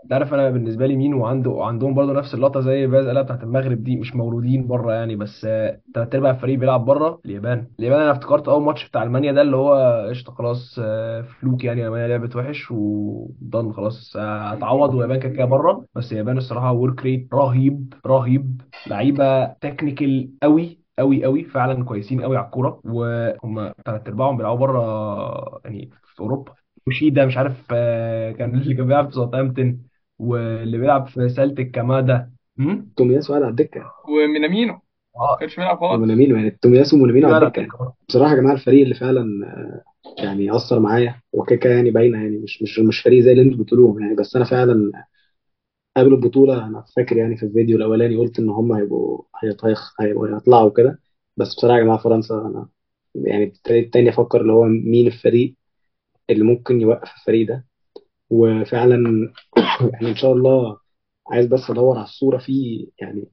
انت 0.03 0.13
عارف 0.13 0.33
أنا 0.33 0.49
بالنسبة 0.49 0.85
لي 0.87 0.95
مين 0.95 1.13
وعنده 1.13 1.49
وعندهم 1.49 1.93
برضه 1.93 2.13
نفس 2.13 2.33
اللقطه 2.33 2.59
زي 2.61 2.87
باز 2.87 3.05
قالها 3.07 3.21
بتاعت 3.21 3.43
المغرب 3.43 3.83
دي 3.83 3.95
مش 3.97 4.15
مولودين 4.15 4.67
بره 4.67 4.93
يعني 4.93 5.15
بس 5.15 5.41
تلات 5.93 6.15
ارباع 6.15 6.31
الفريق 6.31 6.59
بيلعب 6.59 6.85
بره 6.85 7.21
اليابان. 7.25 7.67
اليابان 7.79 8.01
أنا 8.01 8.11
افتكرت 8.11 8.47
اول 8.47 8.63
ماتش 8.63 8.89
بتاع 8.89 9.03
ألمانيا 9.03 9.31
ده 9.31 9.41
اللي 9.41 9.55
هو 9.55 10.05
قشطة 10.09 10.31
خلاص 10.33 10.79
آه، 10.83 11.21
fluke 11.21 11.63
يعني 11.63 11.85
ألمانيا 11.87 12.07
لعبت 12.07 12.35
وحش 12.35 12.71
وضل 12.71 13.73
خلاص 13.73 14.17
هتعوض 14.17 14.93
واليابان 14.93 15.19
كده 15.19 15.33
كده 15.33 15.45
بره. 15.45 15.85
بس 15.95 16.11
اليابان 16.11 16.37
الصراحة 16.37 16.71
work 16.71 17.03
rate 17.03 17.27
رهيب 17.33 17.93
رهيب 18.05 18.61
لعيبة 18.87 19.45
technical 19.45 20.29
قوي 20.43 20.79
قوي 20.99 21.23
قوي 21.25 21.43
فعلا 21.43 21.85
كويسين 21.85 22.21
قوي 22.21 22.37
على 22.37 22.45
الكورة. 22.45 22.81
وهم 22.83 23.71
تلات 23.85 24.07
ارباعهم 24.07 24.37
بيلعبوا 24.37 24.59
بره 24.67 25.61
يعني 25.65 25.89
في 26.15 26.19
أوروبا. 26.19 26.53
ويوشيدا 26.87 27.25
مش 27.25 27.37
عارف 27.37 27.67
آه، 27.71 28.31
كان 28.31 28.55
اللي 28.55 28.73
كان 28.75 28.85
بيلعب 28.87 29.05
في 29.09 29.15
ساوثهامبتون 29.15 29.88
واللي 30.19 30.77
بيلعب 30.77 31.07
في 31.07 31.29
سلتك 31.29 31.71
كمادا 31.71 32.31
هم؟ 32.59 32.91
تومياسو 32.97 33.27
قاعد 33.33 33.43
على 33.43 33.51
الدكة. 33.51 33.91
ومينامينو. 34.09 34.73
ما 34.73 34.81
آه 35.21 35.37
كانش 35.39 35.55
بيلعب 35.55 35.79
خالص 35.79 36.01
ومينامينو 36.01 36.35
يعني 36.35 36.51
تومياسو 36.51 36.95
ومينامينو 36.97 37.27
على 37.27 37.45
الدكة. 37.47 37.59
يعني 37.59 37.71
بصراحة 38.09 38.31
يا 38.31 38.37
جماعة 38.39 38.53
الفريق 38.53 38.81
اللي 38.83 38.95
فعلا 38.95 39.47
آه، 39.47 39.83
يعني 40.23 40.55
أثر 40.55 40.79
معايا 40.79 41.21
وكيكا 41.33 41.69
يعني 41.69 41.91
باينة 41.91 42.17
يعني 42.23 42.37
مش 42.37 42.61
مش 42.61 42.79
مش 42.79 42.99
فريق 43.01 43.23
زي 43.23 43.31
اللي 43.31 43.41
أنتوا 43.43 43.63
بتقولوهم 43.63 43.99
يعني. 44.01 44.15
بس 44.15 44.35
أنا 44.35 44.45
فعلا 44.45 44.91
قبل 45.97 46.13
البطولة 46.13 46.65
أنا 46.67 46.85
فاكر 46.95 47.17
يعني 47.17 47.37
في 47.37 47.43
الفيديو 47.45 47.77
الأولاني 47.77 48.15
قلت 48.17 48.39
إن 48.39 48.49
هم 48.49 48.71
هيبقوا 48.73 49.23
هيطيخ 49.43 50.01
هيبقوا 50.01 50.27
هيطلعوا 50.35 50.69
كده. 50.71 50.99
بس 51.37 51.55
بصراحة 51.55 51.77
يا 51.77 51.83
جماعة 51.83 51.97
فرنسا 51.99 52.35
أنا 52.35 52.69
يعني 53.15 53.43
ابتديت 53.43 53.93
تاني 53.93 54.09
أفكر 54.09 54.41
اللي 54.41 54.53
هو 54.53 54.63
مين 54.65 55.07
الفريق 55.07 55.55
اللي 56.31 56.43
ممكن 56.45 56.81
يوقف 56.81 57.11
الفريق 57.17 57.49
ده. 57.49 57.67
وفعلا 58.29 59.33
يعني 59.93 60.09
إن 60.09 60.15
شاء 60.15 60.33
الله 60.33 60.77
عايز 61.31 61.47
بس 61.47 61.69
أدور 61.69 61.97
على 61.97 62.05
الصورة 62.05 62.37
في 62.37 62.87
يعني 63.01 63.29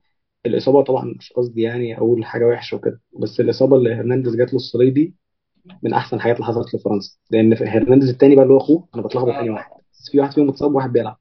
الإصابة 0.46 0.82
طبعا 0.82 1.04
مش 1.18 1.32
قصدي 1.32 1.62
يعني 1.62 1.98
أقول 1.98 2.24
حاجة 2.24 2.44
وحشة 2.44 2.76
وكده 2.76 3.00
بس 3.20 3.40
الإصابة 3.40 3.76
اللي 3.76 3.94
هرنانديز 3.94 4.36
جات 4.36 4.48
له 4.48 4.56
الصليبي 4.56 5.14
من 5.82 5.94
أحسن 5.94 6.16
الحاجات 6.16 6.36
اللي 6.36 6.46
حصلت 6.46 6.74
لفرنسا. 6.74 7.16
لأن 7.30 7.52
هرنانديز 7.54 8.08
التاني 8.08 8.34
بقى 8.34 8.42
اللي 8.42 8.54
هو 8.54 8.58
أخوه 8.58 8.88
أنا 8.94 9.02
بتلخبط 9.02 9.32
تاني 9.34 9.50
واحد. 9.50 9.70
بس 9.92 10.10
في 10.10 10.20
واحد 10.20 10.32
فيهم 10.32 10.46
متصاب 10.46 10.74
وواحد 10.74 10.92
بيلعب. 10.92 11.18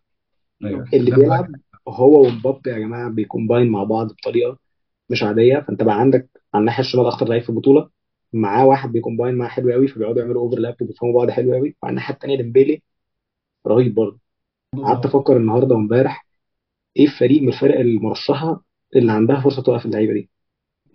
أيوه. 0.63 0.85
اللي 0.93 1.11
بيلعب 1.11 1.47
هو 1.87 2.25
ومبابي 2.27 2.69
يا 2.69 2.79
جماعة 2.79 3.09
بي 3.09 3.22
combine 3.22 3.67
مع 3.69 3.83
بعض 3.83 4.07
بطريقة 4.11 4.57
مش 5.09 5.23
عادية. 5.23 5.59
فأنت 5.67 5.83
بقى 5.83 5.99
عندك 5.99 6.29
على 6.53 6.61
الناحية 6.61 6.83
الشمال 6.83 7.05
أخطر 7.05 7.27
لعيب 7.29 7.43
في 7.43 7.49
البطولة 7.49 7.89
معاه 8.33 8.65
واحد 8.65 8.91
بي 8.91 9.01
combine 9.01 9.35
معاه 9.35 9.49
حلو 9.49 9.71
قوي 9.71 9.87
فبيقعدوا 9.87 10.21
يعملوا 10.21 10.41
overlap 10.41 10.75
وبيفهموا 10.81 11.13
بعض 11.21 11.29
حلو 11.29 11.53
قوي 11.53 11.75
وعلى 11.83 11.91
الناحية 11.91 12.13
التانية 12.13 12.37
ديمبيلي 12.37 12.81
رهيب 13.67 13.95
برضه. 13.95 14.19
قعدت 14.75 15.05
أفكر 15.05 15.37
النهارده 15.37 15.75
وإمبارح 15.75 16.27
إيه 16.97 17.05
الفريق 17.05 17.41
من 17.41 17.47
الفرق 17.47 17.79
المرشحة 17.79 18.63
اللي 18.95 19.11
عندها 19.11 19.41
فرصة 19.41 19.61
توقف 19.63 19.85
اللعيبة 19.85 20.13
دي؟ 20.13 20.29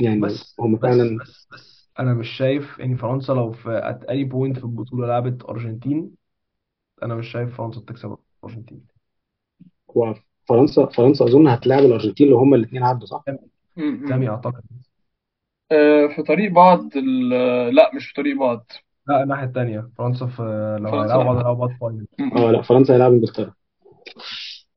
يعني 0.00 0.20
بس 0.20 0.56
هم 0.60 0.74
بس 0.76 0.80
فعلا 0.82 1.18
بس 1.18 1.48
بس. 1.52 1.90
أنا 1.98 2.14
مش 2.14 2.28
شايف 2.28 2.80
إن 2.80 2.96
فرنسا 2.96 3.32
لو 3.32 3.52
في 3.52 3.68
at 3.84 4.04
any 4.04 4.24
point 4.24 4.58
في 4.58 4.64
البطولة 4.64 5.06
لعبت 5.06 5.44
أرجنتين 5.44 6.10
أنا 7.02 7.14
مش 7.14 7.28
شايف 7.32 7.56
فرنسا 7.56 7.80
تكسب 7.80 8.16
الارجنتين 8.44 8.86
هو 9.96 10.14
فرنسا 10.48 10.86
فرنسا 10.86 11.24
أظن 11.24 11.48
هتلاعب 11.48 11.82
الأرجنتين 11.84 12.28
لو 12.28 12.38
هم 12.38 12.54
الاثنين 12.54 12.82
عدوا 12.82 13.06
صح؟ 13.06 13.24
سامي. 14.08 14.28
أعتقد. 14.28 14.62
آه، 15.72 16.06
في 16.16 16.22
طريق 16.22 16.52
بعض 16.52 16.96
ال- 16.96 17.74
لا 17.74 17.90
مش 17.94 18.06
في 18.06 18.14
طريق 18.14 18.36
بعض. 18.38 18.72
لا 19.10 19.22
الناحية 19.22 19.44
التانية. 19.44 19.90
فرنسا 19.98 20.26
في 20.26 20.42
لو 20.80 20.90
فرنسا 20.90 21.14
هيلعبوا 21.14 21.24
بعض 21.24 21.34
لا 21.34 21.40
هيلعبوا 21.40 21.66
بعض 21.66 21.78
final 21.80 22.06
آه. 22.36 22.50
لا 22.50 22.62
فرنسا 22.62 22.94
هيلعب 22.94 23.12
انجلترا. 23.12 23.44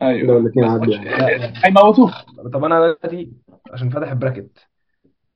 لو 0.01 0.07
أيوه. 0.07 0.37
الاثنين 0.37 0.65
بس 0.65 0.71
عدوا 0.71 0.85
ماتش 0.85 1.05
يعني. 1.05 1.37
لا 1.37 1.53
هيموتوه. 1.65 2.13
طب 2.53 2.63
أنا 2.63 2.79
دلوقتي 2.79 3.31
عشان 3.71 3.89
فاتح 3.89 4.11
ال 4.11 4.17
bracket. 4.17 4.67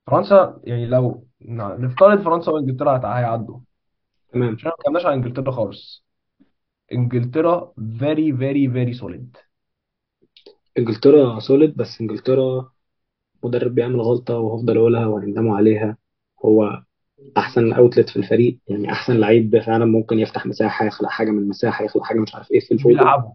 فرنسا 0.08 0.60
يعني 0.63 0.86
لو 0.86 1.27
نفترض 1.51 2.22
فرنسا 2.22 2.51
وإنجلترا 2.51 2.98
هيعدوا. 2.98 3.60
تمام. 4.34 4.54
عشان 4.56 4.68
ما 4.70 4.74
اتكلمناش 4.80 5.06
عن 5.06 5.13
إنجلترا 5.13 5.51
خالص. 5.51 6.06
إنجلترا 6.94 7.74
very 7.80 8.32
very 8.32 8.68
very 8.68 9.01
solid. 9.04 9.38
إنجلترا 10.77 11.39
solid 11.39 11.77
بس 11.77 12.01
إنجلترا 12.01 12.72
مدرب 13.44 13.75
بيعمل 13.75 14.01
غلطة 14.01 14.38
وهفضل 14.38 14.77
أقولها 14.77 15.06
وهيندموا 15.06 15.58
عليها. 15.58 15.98
هو 16.46 16.84
أحسن 17.38 17.74
outlet 17.74 18.10
في 18.10 18.18
الفريق. 18.18 18.58
يعني 18.68 18.92
أحسن 18.92 19.14
لعيب 19.18 19.60
فعلا 19.60 19.86
ممكن 19.86 20.20
يفتح 20.20 20.46
مساحة 20.46 20.86
يخلق 20.86 21.10
حاجة 21.10 21.32
من 21.32 21.40
المساحة 21.40 21.86
يخلق 21.86 22.04
حاجة 22.04 22.20
مش 22.20 22.36
عارف 22.36 22.52
إيه 22.52 22.60
في 22.60 22.76
بيلعبوا. 22.76 23.32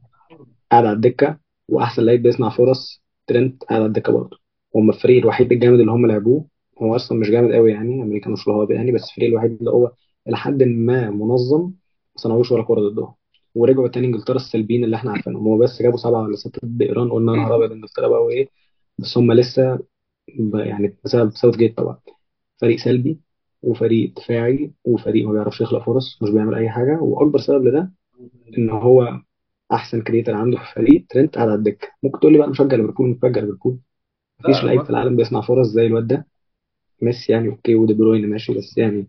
قاعد 0.71 0.85
على 0.87 0.93
الدكة 0.93 1.39
وأحسن 1.69 2.03
لعيب 2.03 2.23
بيصنع 2.23 2.49
فرص 2.49 3.03
ترينت 3.27 3.65
قاعد 3.65 3.81
على 3.81 3.89
الدكة 3.89 4.12
برضه. 4.12 4.39
هم 4.77 4.91
الفريق 4.91 5.19
الوحيد 5.19 5.53
الجامد 5.53 5.81
اللي 5.81 5.93
هم 5.93 6.07
لعبوه. 6.07 6.47
هو 6.83 6.97
أصلا 6.97 7.19
مش 7.19 7.31
جامد 7.31 7.53
قوي 7.53 7.71
يعني 7.73 8.03
أمريكا 8.03 8.31
مش 8.31 8.49
رهيب 8.49 8.71
يعني 8.71 8.93
بس 8.93 9.11
الفريق 9.11 9.29
الوحيد 9.29 9.51
اللي 9.59 9.71
هو 9.71 9.93
إلى 10.29 10.37
حد 10.37 10.62
ما 10.62 11.11
منظم 11.11 11.62
ما 11.62 11.73
صنعوش 12.17 12.53
ولا 12.53 12.62
كوره 12.62 12.81
ضدهم 12.81 13.15
ورجعوا 13.55 13.89
تاني 13.89 14.07
إنجلترا 14.07 14.37
السلبيين 14.37 14.85
اللي 14.85 14.97
إحنا 14.97 15.11
عارفينهم. 15.11 15.47
هم 15.49 15.59
بس 15.59 15.83
جابوا 15.83 15.99
سبعة 15.99 16.23
ولا 16.23 16.37
ستة 16.37 16.61
ضد 16.65 16.83
ايران 16.83 17.11
قلنا 17.11 17.33
نهار 17.33 17.57
أبيض 17.57 17.73
إنجلترا 17.73 18.09
بقى 18.09 18.25
وإيه. 18.25 18.49
بس 18.99 19.19
هم 19.19 19.33
لسه 19.33 19.79
يعني 20.55 20.97
بسبب 21.05 21.31
ساوث 21.31 21.57
جيت 21.57 21.77
طبعا. 21.77 21.99
فريق 22.61 22.79
سلبي 22.79 23.19
وفريق 23.62 24.12
دفاعي 24.16 24.73
وفريق 24.85 25.26
ما 25.26 25.33
بيعرفش 25.33 25.61
يخلق 25.61 25.85
فرص 25.85 26.23
مش 26.23 26.31
بيعمل 26.31 26.54
أي 26.54 26.71
حاجة. 26.71 26.99
وأكبر 27.00 27.38
سبب 27.38 27.64
لده 27.64 27.92
إن 28.59 28.71
هو 28.71 29.21
أحسن 29.73 30.02
creator 30.02 30.35
عنده 30.35 30.57
في 30.59 30.62
الفريق 30.62 31.04
ترينت 31.09 31.35
قاعد 31.35 31.49
على 31.49 31.59
الدكة. 31.59 31.88
ممكن 32.02 32.21
تقول 32.21 32.33
لي 32.33 32.38
بقى 32.38 32.49
مشجع 32.50 32.76
ليفربول 32.76 33.09
مشجع 33.11 33.40
ليفربول. 33.40 33.78
مفيش 34.40 34.64
لعيب 34.64 34.83
في 34.85 34.90
العالم 34.90 35.16
بيصنع 35.16 35.40
فرص 35.40 35.66
زي 35.66 35.87
الواد 35.87 36.07
ده. 36.07 36.26
ميسي 37.02 37.33
يعني 37.33 37.49
okay 37.49 37.75
ودي 37.75 37.95
بروين 37.95 38.31
ماشي. 38.31 38.54
بس 38.54 38.78
يعني 38.78 39.09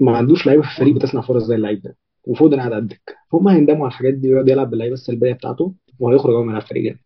ما 0.00 0.16
عندوش 0.16 0.46
لعيبة 0.46 0.62
في 0.62 0.68
الفريق 0.68 0.94
بتصنع 0.94 1.20
فرص 1.20 1.42
زي 1.42 1.54
اللعيب 1.54 1.82
ده. 1.82 1.96
وفودن 2.24 2.56
قاعد 2.60 2.72
على 2.72 2.82
الدكة. 2.82 3.14
هم 3.32 3.48
هيندموا 3.48 3.80
على 3.84 3.88
الحاجات 3.88 4.14
دي 4.14 4.30
ويقعد 4.30 4.48
يلعب 4.48 4.70
باللعيبة 4.70 4.94
السلبية 4.94 5.32
بتاعته 5.32 5.74
وهيخرج 5.98 6.34
هو 6.34 6.42
من 6.42 6.56
الفريق 6.56 6.82
جامد. 6.84 6.98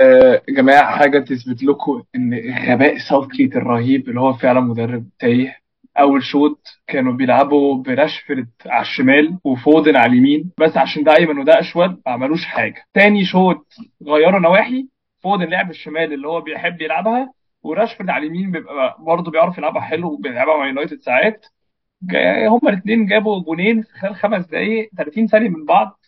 آه، 0.00 0.42
يا 0.48 0.54
جماعة 0.54 0.96
حاجة 0.98 1.18
تثبت 1.18 1.62
لكم 1.62 2.02
إن 2.16 2.34
غباء 2.68 2.98
ساوثجيت 2.98 3.56
الرهيب 3.56 4.08
اللي 4.08 4.20
هو 4.20 4.32
فعلا 4.32 4.60
مدرب 4.60 5.04
تايه 5.18 5.56
أول 6.00 6.22
شوط 6.22 6.66
كانوا 6.86 7.12
بيلعبوا 7.12 7.82
براشفورد 7.82 8.48
على 8.66 8.82
الشمال 8.82 9.38
وفودن 9.44 9.96
على 9.96 10.12
اليمين 10.12 10.50
بس 10.60 10.76
عشان 10.76 11.02
ده 11.04 11.16
أيمن 11.18 11.38
وده 11.38 11.60
أشول 11.60 11.88
ما 11.88 12.12
عملوش 12.12 12.44
حاجة. 12.44 12.84
تاني 12.94 13.24
شوط 13.24 13.66
غيروا 14.06 14.40
نواحي 14.40 14.88
فودن 15.22 15.44
لعب 15.44 15.70
الشمال 15.70 16.12
اللي 16.12 16.28
هو 16.28 16.40
بيحب 16.40 16.80
يلعبها 16.80 17.32
وراشفورد 17.62 18.10
على 18.10 18.26
اليمين 18.26 18.50
بيبقى 18.50 18.96
برضه 19.00 19.30
بيعرف 19.30 19.58
يلعبها 19.58 19.80
حلو 19.82 20.12
وبيلعبها 20.12 20.56
مع 20.56 20.66
يونايتد 20.66 20.98
ساعات. 20.98 21.46
هما 22.48 22.70
الاثنين 22.70 23.06
جابوا 23.06 23.42
جونين 23.42 23.82
في 23.82 23.88
خلال 24.00 24.14
خمس 24.14 24.46
دقايق 24.46 24.90
30 24.96 25.26
ثانية 25.26 25.48
من 25.48 25.64
بعض 25.64 25.99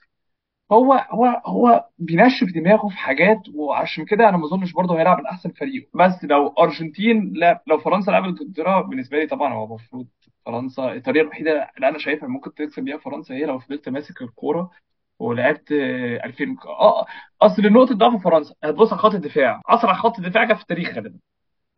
هو 0.72 0.92
هو 0.94 1.42
هو 1.46 1.88
بينشف 1.98 2.46
دماغه 2.54 2.88
في 2.88 2.96
حاجات 2.96 3.38
وعشان 3.54 4.04
كده 4.04 4.28
أنا 4.28 4.36
ما 4.36 4.44
أظنش 4.46 4.72
برضه 4.72 4.98
هيلعب 5.00 5.18
من 5.18 5.26
أحسن 5.26 5.50
فريقه. 5.50 5.86
بس 5.94 6.24
لو 6.24 6.48
أرجنتين 6.48 7.32
لا 7.36 7.62
لو 7.66 7.78
فرنسا 7.78 8.10
لعبت 8.10 8.40
انجلترا 8.40 8.80
بالنسبة 8.80 9.18
لي 9.18 9.26
طبعا 9.26 9.54
هو 9.54 9.64
المفروض 9.64 10.06
فرنسا. 10.46 10.92
الطريقة 10.92 11.22
الوحيدة 11.22 11.70
اللي 11.76 11.88
أنا 11.88 11.98
شايفها 11.98 12.28
ممكن 12.28 12.54
تكسب 12.54 12.82
بيها 12.84 12.96
فرنسا 12.98 13.34
هي 13.34 13.44
لو 13.44 13.58
فضلت 13.58 13.88
ماسك 13.88 14.22
الكورة 14.22 14.70
ولعبت 15.18 15.72
آه، 15.72 16.24
2000 16.24 16.56
آه 16.66 17.06
أصل 17.42 17.62
نقطة 17.72 17.94
ضعف 17.94 18.24
فرنسا. 18.24 18.54
هتبص 18.64 18.92
على 18.92 19.02
خط 19.02 19.14
الدفاع. 19.14 19.62
اسرع 19.66 19.94
خط 19.94 20.20
دفاع 20.20 20.44
جه 20.44 20.54
في 20.54 20.62
التاريخ 20.62 20.88
غالبا. 20.88 21.18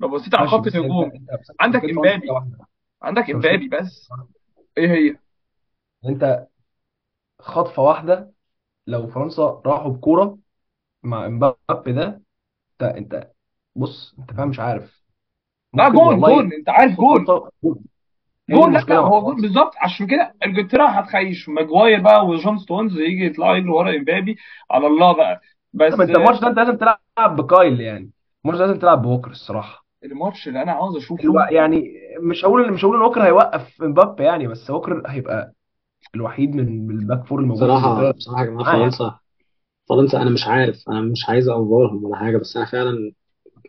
لو 0.01 0.09
بصيت 0.09 0.35
على 0.35 0.49
خط 0.49 0.67
الهجوم 0.67 1.13
عندك 1.61 1.85
إمبابي. 1.85 2.29
عندك 3.03 3.31
إمبابي 3.31 3.69
بس. 3.69 4.09
إيه 4.79 4.89
هي؟ 4.91 5.17
أنت 6.09 6.47
خطفة 7.41 7.83
واحدة 7.83 8.34
لو 8.87 9.07
فرنسا 9.07 9.63
راحوا 9.67 9.91
بكورة 9.93 10.39
مع 11.03 11.27
إمبابي 11.27 11.93
ده 11.93 12.23
أنت 12.83 12.83
أنت 12.83 13.31
بص 13.77 14.15
أنت 14.19 14.33
فاهم 14.33 14.49
مش 14.49 14.61
عارف. 14.61 15.05
لا 15.75 15.89
ممكن 15.89 15.99
جون 15.99 16.07
والله 16.09 16.29
جون 16.35 16.53
أنت 16.53 16.69
عارف 16.69 16.97
جون. 16.97 17.25
فرنسا. 17.27 17.51
هي 18.51 18.57
جول 18.57 18.73
لا 18.73 18.79
لا 18.79 18.79
المشكلة 18.79 19.01
مع 19.01 19.09
هو 19.09 19.21
جول 19.23 19.35
فرنسا. 19.35 19.43
بالظبط. 19.43 19.73
عشان 19.79 20.07
كده 20.07 20.35
إنجلترا 20.45 21.01
هتخش. 21.01 21.49
ماجواير 21.49 22.01
بقى 22.01 22.27
وجون 22.27 22.59
ستونز 22.59 22.99
يجي 22.99 23.27
يطلعوا 23.27 23.57
يجروا 23.57 23.79
ورا 23.79 23.97
إمبابي 23.97 24.37
على 24.71 24.87
الله 24.87 25.13
بقى. 25.13 25.41
طب 25.91 25.97
بس 25.97 26.01
انت 26.01 26.17
الماتش 26.17 26.41
ده 26.41 26.49
أنت 26.49 26.57
لازم 26.59 26.77
تلعب 26.77 27.37
بكايل 27.37 27.81
يعني. 27.81 28.11
الماتش 28.45 28.59
ده 28.59 28.67
لازم 28.67 28.79
تلعب 28.79 29.03
بووكر 29.03 29.31
الصراحة. 29.31 29.85
الماتش 30.05 30.49
اللي 30.49 30.63
أنا 30.63 30.73
عاوز 30.73 30.97
ألو... 30.97 31.01
اشوفه 31.05 31.49
يعني 31.51 31.93
مش 32.21 32.45
هقول 32.45 32.73
مش 32.73 32.85
هقول 32.85 32.97
إن 32.97 33.03
ووكر 33.03 33.23
هيوقف 33.23 33.83
إمبابي 33.83 34.25
يعني 34.25 34.47
بس 34.47 34.71
ووكر 34.71 35.03
هيبقى 35.07 35.53
الوحيد 36.15 36.51
من 36.55 36.91
الباك 36.91 37.27
فور 37.27 37.41
الموجود 37.41 37.63
انجلترا 37.63 38.11
بصراحه 38.13 38.45
يا 38.45 38.51
يعني 38.51 38.65
فرنسا 38.65 39.19
فرنسا 39.89 40.23
أنا 40.23 40.31
مش 40.31 40.45
عارف. 40.47 40.89
أنا 40.89 41.01
مش 41.01 41.29
عايز 41.29 41.49
انظرهم 41.49 42.05
ولا 42.05 42.17
حاجة 42.17 42.37
بس 42.37 42.57
أنا 42.57 42.67
فعلا 42.67 43.13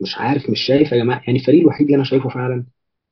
مش 0.02 0.18
عارف 0.18 0.50
مش 0.50 0.62
شايف 0.62 0.92
يا 0.92 0.98
جماعة. 0.98 1.22
يعني 1.28 1.40
الفريق 1.40 1.62
الوحيد 1.62 1.86
اللي 1.86 1.96
أنا 1.96 2.04
شايفه 2.04 2.30
فعلا 2.30 2.66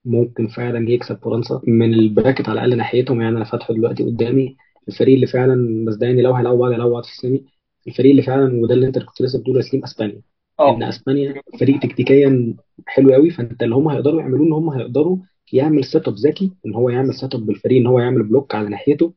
ممكن 0.06 0.48
فعلا 0.48 0.90
يكسب 0.90 1.20
فرنسا 1.24 1.62
من 1.68 1.94
ال 1.94 2.01
bracket 2.01 2.50
على 2.50 2.60
الأقل 2.62 2.78
ناحيتهم. 2.78 3.22
يعني 3.22 3.38
أنا 3.38 3.46
فاتحه 3.46 3.74
دلوقتي 3.74 4.04
قدامي 4.04 4.58
الفريق 4.88 5.16
اللي 5.16 5.28
فعلا 5.28 5.86
يعني 6.02 6.22
لو 6.22 6.34
هيلعبوا 6.34 6.60
بعض 6.60 6.72
هيلعبوا 6.72 6.94
بعض 6.94 7.04
في 7.04 7.12
ال 7.12 7.17
semi. 7.17 7.46
الفريق 7.88 8.12
اللي 8.12 8.22
فعلا 8.22 8.62
وده 8.64 8.74
اللي 8.74 8.88
أنت 8.88 9.00
كنت 9.00 9.22
لسه 9.22 9.40
بتقوله 9.40 9.60
يا 9.60 9.64
سليم 9.66 9.84
أسبانيا. 9.84 10.22
ان 10.60 10.84
أسبانيا 10.84 11.42
فريق 11.60 11.80
تكتيكيا 11.80 12.56
حلو 12.88 13.14
قوي. 13.14 13.30
فأنت 13.30 13.64
اللي 13.64 13.76
هم 13.76 13.88
هيقدروا 13.88 14.22
يعملوه 14.22 14.48
إن 14.48 14.54
هم 14.54 14.70
هيقدروا 14.70 15.18
يعمل 15.54 15.86
set 15.86 16.08
up 16.08 16.14
ذكي 16.16 16.52
إن 16.66 16.76
هو 16.76 16.90
يعمل 16.90 17.14
set 17.14 17.36
up 17.36 17.46
بالفريق 17.46 17.78
إن 17.82 17.88
هو 17.88 18.00
يعمل 18.00 18.24
block 18.24 18.56
على 18.56 18.70
ناحيته. 18.70 19.14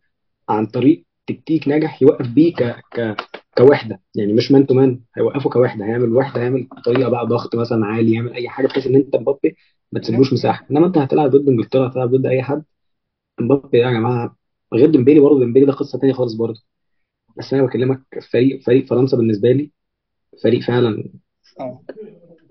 عن 0.48 0.66
طريق 0.66 1.04
تكتيك 1.26 1.68
ناجح 1.68 2.02
يوقف 2.02 2.28
بيه 2.28 2.54
ك... 2.54 2.62
ك... 2.94 3.16
كوحدة. 3.58 4.00
يعني 4.14 4.32
مش 4.32 4.52
man 4.52 4.66
to 4.66 4.74
man 4.74 5.00
هيوقفه 5.16 5.50
كوحدة. 5.50 5.84
هيعمل 5.84 6.12
وحدة 6.16 6.40
هيعمل 6.42 6.68
طريقة 6.84 7.10
بقى 7.10 7.26
ضغط 7.26 7.56
مثلا 7.56 7.86
عالي 7.86 8.12
يعمل 8.14 8.32
أي 8.34 8.48
حاجة 8.48 8.66
بحيث 8.66 8.86
إن 8.86 8.94
أنت 8.96 9.16
مبابي 9.16 9.56
ما 9.92 10.00
تسيبلوش 10.00 10.32
مساحة. 10.32 10.66
إنما 10.70 10.86
أنت 10.86 10.98
هتلعب 10.98 11.30
ضد 11.30 11.48
إنجلترا 11.48 11.88
هتلعب 11.88 12.10
ضد 12.10 12.26
أي 12.26 12.42
حد 12.42 12.64
مبابي 13.40 13.78
يا 13.78 13.90
جماعة. 13.90 14.36
غير 14.74 14.92
ديمبيلي 14.92 15.20
برضه 15.20 15.40
ديمبيلي 15.40 15.66
ده 15.66 15.72
قصة 15.72 15.98
تانية 15.98 16.12
خالص 16.14 16.34
برضه. 16.34 16.60
بس 17.38 17.54
أنا 17.54 17.62
بكلمك 17.66 18.02
فريق 18.32 18.62
فريق 18.62 18.86
فرنسا 18.86 19.16
بالنسبة 19.16 19.52
لي 19.52 19.72
فريق 20.42 20.60
فعلا 20.62 21.04
آه. 21.60 21.82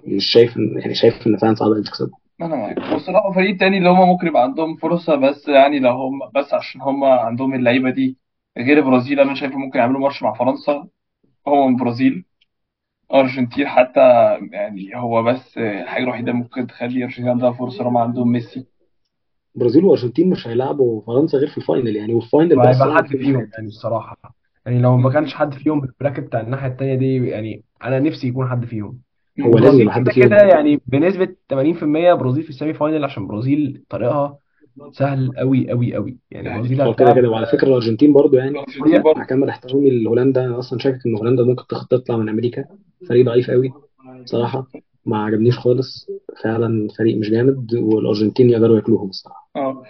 مش 0.06 0.26
شايف 0.32 0.58
يعني 0.58 0.96
شايف 0.96 1.28
إن 1.28 1.38
فعلا 1.38 1.56
صعب 1.56 1.72
إنك 1.72 1.88
تكسبه. 1.88 2.25
أنا 2.42 2.56
معاك 2.56 2.78
والصراحه 2.78 3.32
فريق 3.32 3.58
تاني 3.58 3.78
اللي 3.78 3.90
هم 3.90 4.08
ممكن 4.10 4.28
يبقى 4.28 4.44
عندهم 4.44 4.76
فرصة 4.78 5.16
بس 5.16 5.48
يعني 5.48 5.80
لو 5.80 5.92
هم 5.92 6.20
بس 6.36 6.54
عشان 6.54 6.82
هم 6.82 7.04
عندهم 7.04 7.54
اللعيبة 7.54 7.90
دي 7.90 8.18
غير 8.58 8.78
البرازيل 8.78 9.20
أنا 9.20 9.36
شايف 9.36 9.52
ممكن 9.56 9.80
يعملوا 9.80 10.00
ماتش 10.02 10.24
مع 10.24 10.34
فرنسا 10.34 10.88
هو 11.48 11.68
من 11.68 11.74
البرازيل 11.76 12.26
أرجنتين 13.14 13.68
حتى 13.68 14.02
يعني 14.54 14.96
هو 14.98 15.24
بس 15.24 15.58
الحاجة 15.58 16.04
الوحيدة 16.04 16.32
ممكن 16.34 16.68
تخلي 16.68 17.04
أرجنتين 17.04 17.30
عندها 17.30 17.52
فرصة 17.52 17.88
هم 17.90 17.98
عندهم 17.98 18.32
ميسي. 18.32 18.68
البرازيل 19.56 19.86
والارجنتين 19.86 20.30
مش 20.30 20.48
هيلعبوا 20.48 21.02
فرنسا 21.02 21.38
غير 21.38 21.48
في 21.50 21.58
ال 21.58 21.64
final 21.64 21.96
يعني 21.96 22.14
وال 22.14 22.26
final 22.26 22.56
بقى 22.56 22.66
وهيبقى 22.66 22.70
الصراحه 22.70 22.98
حد 22.98 23.08
فيه 23.08 23.18
فيهم 23.18 23.50
يعني 23.54 23.68
الصراحة. 23.68 24.18
يعني 24.66 24.80
لو 24.80 24.98
ما 24.98 25.10
كانش 25.12 25.34
حد 25.34 25.54
فيهم 25.54 25.82
بال 25.82 25.90
bracket 25.90 26.20
بتاع 26.20 26.40
الناحية 26.42 26.68
التانية 26.68 26.96
دي 26.96 27.28
يعني 27.30 27.64
أنا 27.84 28.00
نفسي 28.00 28.28
يكون 28.28 28.50
حد 28.50 28.66
فيهم. 28.66 29.05
هو 29.42 29.58
لازم 29.58 29.58
البرازيل 29.58 29.82
يبقى 29.82 29.94
حد 29.94 30.10
كده 30.10 30.26
كده 30.26 30.38
فيهم. 30.38 30.50
يعني 30.50 30.82
بنسبة 30.88 31.36
80% 31.50 32.14
برازيل 32.14 32.44
في 32.44 32.50
ال 32.50 32.54
semi 32.54 32.74
final 32.74 33.04
عشان 33.04 33.24
البرازيل 33.24 33.84
طريقها 33.90 34.38
سهل 34.92 35.32
قوي 35.38 35.70
قوي 35.70 35.94
قوي 35.96 36.18
يعني 36.32 36.46
يعني 36.48 36.58
البرازيل 36.58 36.82
هو 36.82 36.94
كده 36.94 37.06
هتلعب 37.06 37.16
كده 37.22 37.30
وعلى 37.30 37.46
فكرة 37.46 37.68
الأرجنتين 37.68 38.14
برضو 38.14 38.38
يعني 38.38 38.52
مع 38.52 38.98
برضه 38.98 39.24
كامل 39.24 39.50
احترامي 39.50 39.90
لهولندا. 40.04 40.46
أنا 40.46 40.60
أصلا 40.60 40.80
شاكك 40.80 41.00
إن 41.06 41.18
هولندا 41.18 41.44
ممكن 41.44 41.64
تطلع 41.90 42.18
من 42.18 42.30
أمريكا. 42.30 42.66
فريق 43.10 43.26
ضعيف 43.26 43.52
قوي 43.52 43.74
بصراحة. 44.24 44.68
ما 45.06 45.24
عجبنيش 45.26 45.58
خالص. 45.60 46.08
فعلا 46.44 46.88
فريق 46.98 47.18
مش 47.18 47.30
جامد 47.30 47.74
والأرجنتين 47.74 48.50
يقدروا 48.50 48.76
ياكلوهم 48.76 49.10
الصراحة. 49.10 49.50
آه. 49.56 49.84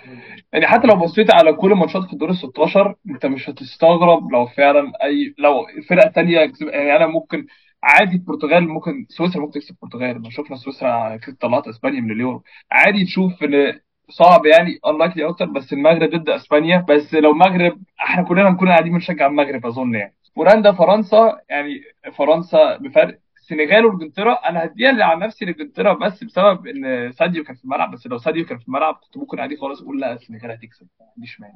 يعني 0.53 0.67
حتى 0.67 0.87
لو 0.87 0.95
بصيت 0.95 1.33
على 1.33 1.53
كل 1.53 1.69
ماتشات 1.69 2.03
في 2.03 2.13
الدور 2.13 2.29
ال 2.29 2.35
16 2.35 2.95
أنت 3.09 3.25
مش 3.25 3.49
هتستغرب 3.49 4.31
لو 4.31 4.45
فعلا 4.45 4.91
اي 5.03 5.35
لو 5.37 5.53
فرقة 5.89 6.09
تانية 6.09 6.45
كسب- 6.45 6.67
يعني 6.67 6.95
أنا 6.95 7.07
ممكن 7.07 7.45
عادي 7.85 8.15
البرتغال 8.15 8.67
ممكن 8.67 9.05
سويسرا 9.09 9.41
ممكن 9.41 9.59
تكسب 9.59 9.75
البرتغال. 9.83 10.21
ما 10.21 10.29
شفنا 10.29 10.57
سويسرا 10.57 11.19
طلعت 11.41 11.67
إسبانيا 11.67 12.01
من 12.01 12.11
اليورو. 12.11 12.43
عادي 12.71 13.05
تشوف 13.05 13.43
إن 13.43 13.79
صعب 14.09 14.45
يعني 14.45 14.79
unlikely 14.85 15.21
أكتر 15.21 15.45
بس 15.45 15.73
المغرب 15.73 16.09
ضد 16.09 16.29
إسبانيا. 16.29 16.85
بس 16.89 17.13
لو 17.13 17.31
المغرب 17.31 17.81
إحنا 17.99 18.23
كلنا 18.23 18.49
نكون 18.49 18.67
قاعدين 18.69 18.93
بنشجع 18.93 19.27
المغرب 19.27 19.65
أظن 19.65 19.95
يعني. 19.95 20.15
هولندا 20.37 20.71
فرنسا 20.71 21.41
يعني 21.49 21.81
فرنسا 22.17 22.77
بفرق. 22.77 23.19
السنغال 23.37 23.85
وانجلترا 23.85 24.33
أنا 24.33 24.63
هديها 24.63 24.89
اللي 24.89 25.03
على 25.03 25.19
نفسي 25.25 25.45
لإنجلترا 25.45 25.93
بس 25.93 26.23
بسبب 26.23 26.67
إن 26.67 27.11
ساديو 27.11 27.43
كان 27.43 27.55
في 27.55 27.63
الملعب. 27.63 27.91
بس 27.91 28.07
لو 28.07 28.17
ساديو 28.17 28.45
كان 28.45 28.57
في 28.57 28.67
الملعب 28.67 28.95
كنت 28.95 29.17
ممكن 29.17 29.39
عادي 29.39 29.57
خالص 29.57 29.81
أقول 29.81 30.01
لا 30.01 30.13
السنغال 30.13 30.51
هتكسب. 30.51 30.87
ما 30.99 31.05
عنديش 31.15 31.41
مانع. 31.41 31.53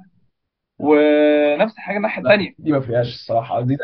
ونفس 0.79 1.74
الحاجة 1.74 1.98
الناحية 1.98 2.21
الثانية 2.21 2.55
دي 2.59 2.71
ما 2.71 2.79
فيهاش 2.79 3.07
الصراحة. 3.07 3.62
دي 3.62 3.77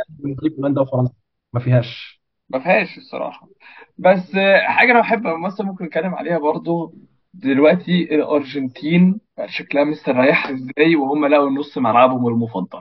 هولندا 0.59 0.81
وفرنسا. 0.81 1.13
ما 1.53 1.59
فيهاش. 1.59 2.21
ما 2.49 2.59
فيهاش 2.59 2.97
الصراحة. 2.97 3.49
بس 3.97 4.31
حاجة 4.65 4.91
أنا 4.91 4.99
بحب 4.99 5.27
مثلا 5.27 5.65
ممكن 5.65 5.85
نتكلم 5.85 6.15
عليها 6.15 6.37
برضو 6.37 6.93
دلوقتي 7.33 8.15
الأرجنتين 8.15 9.19
شكلها 9.45 9.83
مستريح 9.83 10.47
إزاي 10.47 10.95
وهم 10.95 11.25
لقوا 11.25 11.49
نص 11.49 11.77
ملعبهم 11.77 12.27
المفضل. 12.27 12.79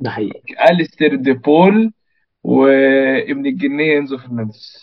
ده 0.00 0.10
حقيقي. 0.10 0.42
أليستير 0.70 1.14
دي 1.14 1.32
بول 1.32 1.92
وابن 2.42 3.46
الجنية 3.46 3.98
إنزو 3.98 4.18
فرنانديز. 4.18 4.82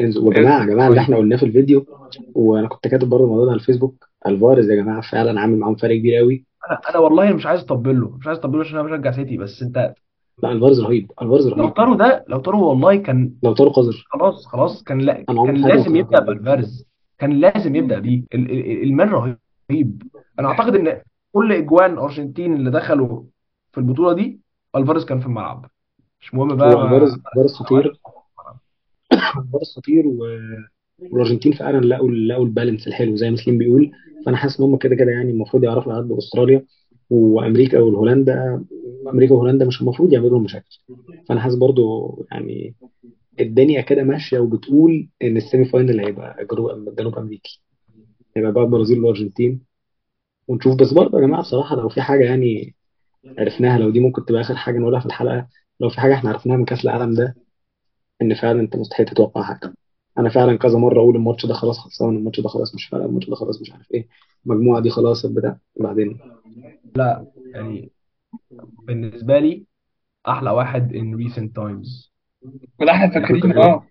انزو 0.00 0.28
وجماعة 0.28 0.60
يا 0.60 0.66
جماعة 0.66 0.88
اللي 0.88 1.00
إحنا 1.00 1.16
قلناه 1.16 1.36
في 1.36 1.42
الفيديو 1.42 1.86
وأنا 2.34 2.68
كنت 2.68 2.88
كاتب 2.88 3.08
برضه 3.08 3.24
الموضوع 3.24 3.44
ده 3.44 3.50
على 3.50 3.60
الفيسبوك 3.60 4.08
ألفاريز 4.26 4.70
يا 4.70 4.76
جماعة 4.76 5.00
فعلا 5.00 5.40
عامل 5.40 5.58
معاهم 5.58 5.76
فرق 5.76 5.96
كبير 5.96 6.16
قوي 6.16 6.44
أنا 6.70 6.80
أنا 6.90 6.98
والله 6.98 7.32
مش 7.32 7.46
عايز 7.46 7.60
أطبل 7.60 8.00
له 8.00 8.16
مش 8.16 8.26
عايز 8.26 8.38
أطبل 8.38 8.58
له 8.58 8.64
عشان 8.64 8.78
أنا 8.78 8.96
بشجع 8.96 9.10
سيتي 9.12 9.36
بس 9.36 9.62
أنت 9.62 9.94
لا 10.42 10.52
الفاريز 10.52 10.80
رهيب 10.80 11.12
الفاريز 11.22 11.46
لو 11.48 11.54
رهيب 11.54 11.70
طاروا 11.70 11.96
ده 11.96 12.24
لو 12.28 12.38
طاروا 12.38 12.68
والله 12.68 12.96
كان 12.96 13.32
لو 13.42 13.52
طارق 13.52 13.72
قذر. 13.76 14.04
خلاص 14.10 14.46
خلاص 14.46 14.82
كان 14.82 14.98
لا 14.98 15.22
كان 15.22 15.54
لازم 15.56 15.96
يبدأ 15.96 16.20
بالفارز 16.20 16.86
كان 17.18 17.32
لازم 17.32 17.76
يبدأ 17.76 17.98
بيه. 17.98 18.22
ال- 18.34 18.50
ال- 18.50 18.82
المان 18.82 19.08
رهيب. 19.08 20.02
أنا 20.40 20.48
أعتقد 20.48 20.76
إن 20.76 21.00
كل 21.32 21.52
إجوان 21.52 21.98
أرجنتين 21.98 22.54
اللي 22.54 22.70
دخلوا 22.70 23.22
في 23.72 23.78
البطولة 23.78 24.12
دي 24.12 24.40
الفارز 24.76 25.04
كان 25.04 25.20
في 25.20 25.26
الملعب. 25.26 25.66
مش 26.20 26.34
مهم 26.34 26.56
بقى 26.56 26.68
ألفاريز 26.68 27.14
ألفاريز 27.14 27.54
خطير. 27.54 27.92
ألفاريز 29.12 29.72
خطير 29.76 30.06
و... 30.06 30.18
والأرجنتين 31.10 31.52
فعلا 31.52 31.80
لقوا 31.80 32.10
لقوا 32.10 32.44
البالانس 32.44 32.86
الحلو 32.88 33.16
زي 33.16 33.30
ما 33.30 33.36
سليم 33.36 33.58
بيقول. 33.58 33.90
فأنا 34.26 34.36
حاسس 34.36 34.60
إن 34.60 34.66
هم 34.66 34.76
كده 34.76 34.94
كده 34.96 35.10
يعني 35.10 35.30
المفروض 35.30 35.64
يعرفوا 35.64 35.92
يعدوا 35.92 36.18
أستراليا. 36.18 36.64
وأمريكا 37.10 37.78
والهولندا 37.80 38.64
أمريكا 39.08 39.34
وهولندا 39.34 39.64
مش 39.66 39.80
المفروض 39.80 40.12
يعملوا 40.12 40.30
لهم 40.30 40.42
مشاكل. 40.42 40.78
فأنا 41.28 41.40
حاسس 41.40 41.54
برضو 41.54 42.10
يعني 42.32 42.74
الدنيا 43.40 43.80
كده 43.80 44.02
ماشية 44.02 44.38
وبتقول 44.38 45.08
إن 45.22 45.36
ال 45.36 45.42
semi 45.42 45.64
final 45.64 46.00
هيبقى 46.00 46.46
جنوب 46.98 47.18
امريكي 47.18 47.60
هيبقى 48.36 48.52
بقى 48.52 48.64
البرازيل 48.64 48.98
والأرجنتين. 48.98 49.60
ونشوف 50.48 50.76
بس 50.76 50.92
برضه 50.92 51.18
يا 51.20 51.26
جماعة 51.26 51.42
بصراحة 51.42 51.76
لو 51.76 51.88
في 51.88 52.02
حاجة 52.02 52.24
يعني 52.24 52.74
عرفناها 53.38 53.78
لو 53.78 53.90
دي 53.90 54.00
ممكن 54.00 54.24
تبقى 54.24 54.40
آخر 54.40 54.56
حاجة 54.56 54.78
نقولها 54.78 55.00
في 55.00 55.06
الحلقة 55.06 55.46
لو 55.80 55.88
في 55.88 56.00
حاجة 56.00 56.14
إحنا 56.14 56.30
عرفناها 56.30 56.56
من 56.56 56.64
كأس 56.64 56.84
العالم 56.84 57.14
ده 57.14 57.36
إن 58.22 58.34
فعلا 58.34 58.60
أنت 58.60 58.76
مستحيل 58.76 59.06
تتوقع 59.06 59.42
حاجة. 59.42 59.74
أنا 60.18 60.28
فعلا 60.30 60.58
كذا 60.58 60.78
مرة 60.78 61.00
أقول 61.00 61.16
الماتش 61.16 61.46
ده 61.46 61.54
خلاص 61.54 61.78
خلصان 61.78 62.16
الماتش 62.16 62.40
ده 62.40 62.48
خلاص 62.48 62.74
مش 62.74 62.86
فارق 62.86 63.04
الماتش 63.04 63.30
ده 63.30 63.34
خلاص 63.36 63.60
مش 63.62 63.72
عارف 63.72 63.92
إيه. 63.94 64.08
المجموعة 64.46 64.80
دي 64.80 64.90
خلاص 64.90 65.24
البتاع 65.24 65.58
بعدين 65.80 66.18
لا 66.96 67.26
يعني 67.54 67.90
بالنسبة 68.86 69.38
لي 69.38 69.64
أحلى 70.28 70.50
واحد 70.50 70.92
in 70.92 71.26
recent 71.26 71.48
times. 71.62 72.10
وده 72.80 72.92
إحنا 72.92 73.04
على 73.04 73.12
فاكرين 73.12 73.58
آه. 73.58 73.86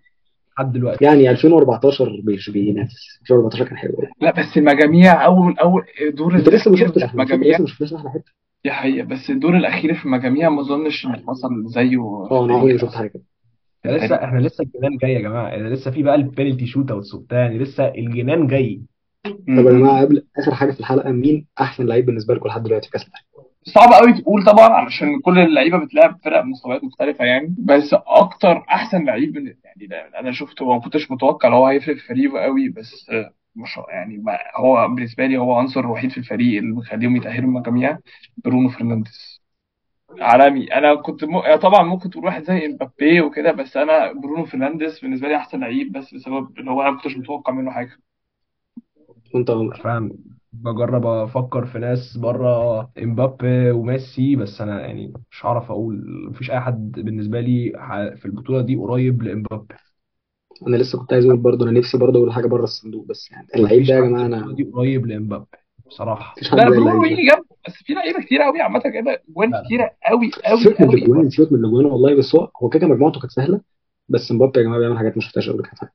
لحد 0.58 0.72
دلوقتي. 0.72 1.04
يعني 1.04 1.30
2014 1.30 2.22
مش 2.24 2.50
بينافس. 2.50 3.18
2014 3.22 3.64
كان 3.64 3.76
حلو. 3.76 3.92
قوي 3.92 4.06
لا 4.20 4.30
بس 4.30 4.56
المجاميع 4.58 5.24
أول 5.24 5.58
أول 5.58 5.82
دور 6.14 6.34
أنت 6.34 6.48
لسه 6.48 6.70
ما 6.70 6.76
الأخير 6.76 6.88
شفتش 6.88 7.02
إحنا 7.02 7.22
المجاميع 7.22 7.50
لسه 7.54 7.60
ما 7.60 7.66
شفناش 7.66 7.94
أحلى 7.94 8.10
حتة. 8.10 8.32
دي 8.64 8.70
حقيقة 8.70 9.06
بس 9.06 9.30
الدور 9.30 9.56
الأخير 9.56 9.94
في 9.94 10.04
المجاميع 10.04 10.48
ما 10.50 10.60
أظنش 10.60 11.06
إن 11.06 11.16
حصل 11.28 11.64
زيه. 11.66 12.00
آه 12.30 12.44
أنا 12.44 12.54
عمري 12.54 12.72
ما 12.72 12.78
شفت 12.78 12.94
حاجة 12.94 13.08
كده. 13.08 13.22
إحنا 13.86 13.96
لسه 14.06 14.14
إحنا 14.24 14.38
لسه 14.38 14.64
الجنان 14.64 14.96
جاي 14.96 15.12
يا 15.12 15.20
جماعة. 15.20 15.48
يعني 15.48 15.70
لسه 15.70 15.90
في 15.90 16.02
بقى 16.02 16.14
البينالتي 16.14 16.66
شوت 16.66 16.90
أوتس 16.90 17.14
وبتاع. 17.14 17.38
يعني 17.38 17.58
لسه 17.58 17.88
الجنان 17.88 18.46
جاي. 18.46 18.82
طب 19.24 19.32
يا 19.48 19.62
جماعة 19.62 20.00
قبل 20.00 20.26
آخر 20.38 20.54
حاجة 20.54 20.70
في 20.72 20.80
الحلقة 20.80 21.10
مين 21.10 21.46
أحسن 21.60 21.86
لعيب 21.86 22.06
بالنسبة 22.06 22.34
لكم 22.34 22.48
لحد 22.48 22.62
دلوقتي 22.62 22.86
في 22.86 22.92
كأس 22.92 23.02
العالم؟ 23.08 23.48
صعب 23.62 23.92
قوي 23.92 24.12
تقول 24.12 24.44
طبعا 24.44 24.68
علشان 24.68 25.20
كل 25.20 25.38
اللعيبة 25.38 25.78
بتلعب 25.78 26.18
فرق 26.24 26.44
مستويات 26.44 26.84
مختلفة 26.84 27.24
يعني. 27.24 27.54
بس 27.58 27.94
أكتر 27.94 28.64
أحسن 28.70 29.04
لعيب 29.04 29.36
من- 29.38 29.46
يعني 29.64 30.18
أنا 30.20 30.32
شفته 30.32 30.64
وما 30.64 30.80
كنتش 30.80 31.10
متوقع 31.10 31.48
لو 31.48 31.56
هو 31.56 31.66
هيفرق 31.66 31.96
في 31.96 32.06
فريقه 32.08 32.40
قوي 32.40 32.68
بس 32.68 33.10
آه، 33.10 33.30
مش 33.56 33.78
يعني 33.88 34.18
ما 34.18 34.38
هو 34.56 34.88
بالنسبة 34.88 35.26
لي 35.26 35.36
هو 35.38 35.54
عنصر 35.54 35.80
الوحيد 35.80 36.10
في 36.10 36.18
الفريق 36.18 36.58
اللي 36.58 36.72
مخليهم 36.72 37.16
يتأهلوا 37.16 37.48
المجاميع 37.48 37.98
برونو 38.44 38.68
فرنانديز. 38.68 39.42
عالمي. 40.20 40.74
أنا 40.74 40.94
كنت 40.94 41.24
م... 41.24 41.56
طبعا 41.56 41.82
ممكن 41.82 42.10
تقول 42.10 42.24
واحد 42.24 42.42
زي 42.44 42.66
إمبابي 42.66 43.20
وكده 43.20 43.52
بس 43.52 43.76
أنا 43.76 44.12
برونو 44.12 44.44
فرنانديز 44.44 45.00
بالنسبة 45.00 45.28
لي 45.28 45.36
أحسن 45.36 45.60
لعيب 45.60 45.92
بس 45.92 46.14
بسبب 46.14 46.58
اللي 46.58 46.70
هو 46.70 46.82
أنا 46.82 46.90
ما 46.90 46.96
كنتش 46.96 47.16
متوقع 47.16 47.52
منه 47.52 47.70
حاجة. 47.70 47.98
وأنت 49.34 49.50
فاهم 49.82 50.18
بجرب 50.52 51.06
أفكر 51.06 51.66
في 51.66 51.78
ناس 51.78 52.16
بره 52.16 52.80
إمبابي 53.02 53.70
وميسي 53.70 54.36
بس 54.36 54.60
أنا 54.60 54.80
يعني 54.80 55.12
مش 55.30 55.46
هعرف 55.46 55.70
أقول 55.70 56.04
مفيش 56.30 56.50
أي 56.50 56.60
حد 56.60 56.92
بالنسبة 56.92 57.40
لي 57.40 57.72
ح- 57.76 58.14
في 58.20 58.24
البطولة 58.26 58.60
دي 58.62 58.76
قريب 58.76 59.22
لإمبابي. 59.22 59.74
أنا 60.66 60.76
لسه 60.76 60.98
كنت 60.98 61.12
عايز 61.12 61.24
أقول 61.24 61.36
برضه 61.36 61.64
أنا 61.70 61.78
نفسي 61.78 61.98
برضه 61.98 62.18
أقول 62.18 62.32
حاجة 62.32 62.46
بره 62.46 62.64
الصندوق 62.64 63.06
بس 63.06 63.30
يعني 63.32 63.48
اللعيب 63.54 63.76
مفيش 63.78 63.88
ده 63.88 63.94
يا 63.94 64.00
حد 64.00 64.04
في 64.04 64.08
جماعة 64.08 64.26
البطولة 64.26 64.46
أنا 64.46 64.56
دي 64.56 64.62
قريب 64.64 65.06
لإمبابي 65.06 65.46
بصراحة. 65.86 66.32
مفيش 66.36 66.50
حد 66.50 66.58
لا 66.58 66.64
زي 66.64 66.76
برونو 66.76 66.78
اللعيب 66.78 67.18
ده. 67.18 67.34
جنب 67.34 67.44
بس 67.68 67.72
في 67.74 67.92
لعيبة 67.94 68.20
كتير 68.22 68.42
قوي 68.42 68.60
عامة 68.60 68.82
جايبة 68.86 69.18
جوان 69.28 69.50
لا 69.50 69.56
لا. 69.56 69.64
كتيرة 69.66 69.90
قوي 70.10 70.30
قوي 70.44 70.58
سيبك 70.64 70.80
من 70.80 70.86
قوي 70.88 70.94
الأجوان 70.98 71.30
سيبك 71.30 71.52
من 71.52 71.58
الأجوان 71.60 71.84
والله 71.86 72.14
بس 72.18 72.34
هو 72.36 72.50
هو 72.62 72.68
كده 72.68 72.86
مجموعته 72.86 73.20
كانت 73.20 73.32
سهلة 73.32 73.60
بس 74.08 74.32
مبابي 74.32 74.58
يا 74.60 74.64
جماعة 74.64 74.78
بيعمل 74.78 74.98
حاجات 74.98 75.16
ما 75.16 75.22
شفتهاش 75.22 75.50
قبل 75.50 75.62
كده 75.62 75.92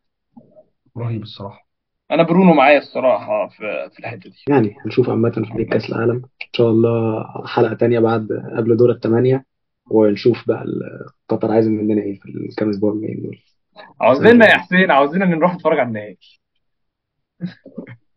رهيب 0.97 1.21
الصراحة. 1.21 1.68
أنا 2.11 2.23
برونو 2.23 2.53
معايا 2.53 2.77
الصراحة 2.77 3.47
في 3.47 3.89
في 3.93 3.99
الحتة 3.99 4.29
دي. 4.29 4.35
يعني 4.49 4.75
هنشوف 4.85 5.09
عامة 5.09 5.29
في 5.57 5.65
كأس 5.65 5.89
العالم. 5.89 6.15
إن 6.15 6.49
شاء 6.53 6.69
الله 6.69 7.25
حلقة 7.45 7.73
تانية 7.73 7.99
بعد 7.99 8.27
قبل 8.57 8.77
دور 8.77 8.91
الثمانية 8.91 9.45
ونشوف 9.91 10.47
بقى 10.47 10.65
قطر 11.29 11.51
عايزة 11.51 11.69
مننا 11.69 12.01
إيه 12.01 12.19
في 12.19 12.25
الكام 12.29 12.69
أسبوع 12.69 12.93
الجايين 12.93 13.21
دول. 13.23 13.39
عاوزيننا 14.01 14.45
يا 14.49 14.57
حسين 14.57 14.91
عاوزيننا 14.91 15.25
نروح 15.25 15.55
نتفرج 15.55 15.79
على 15.79 15.87
النهائي. 15.87 16.17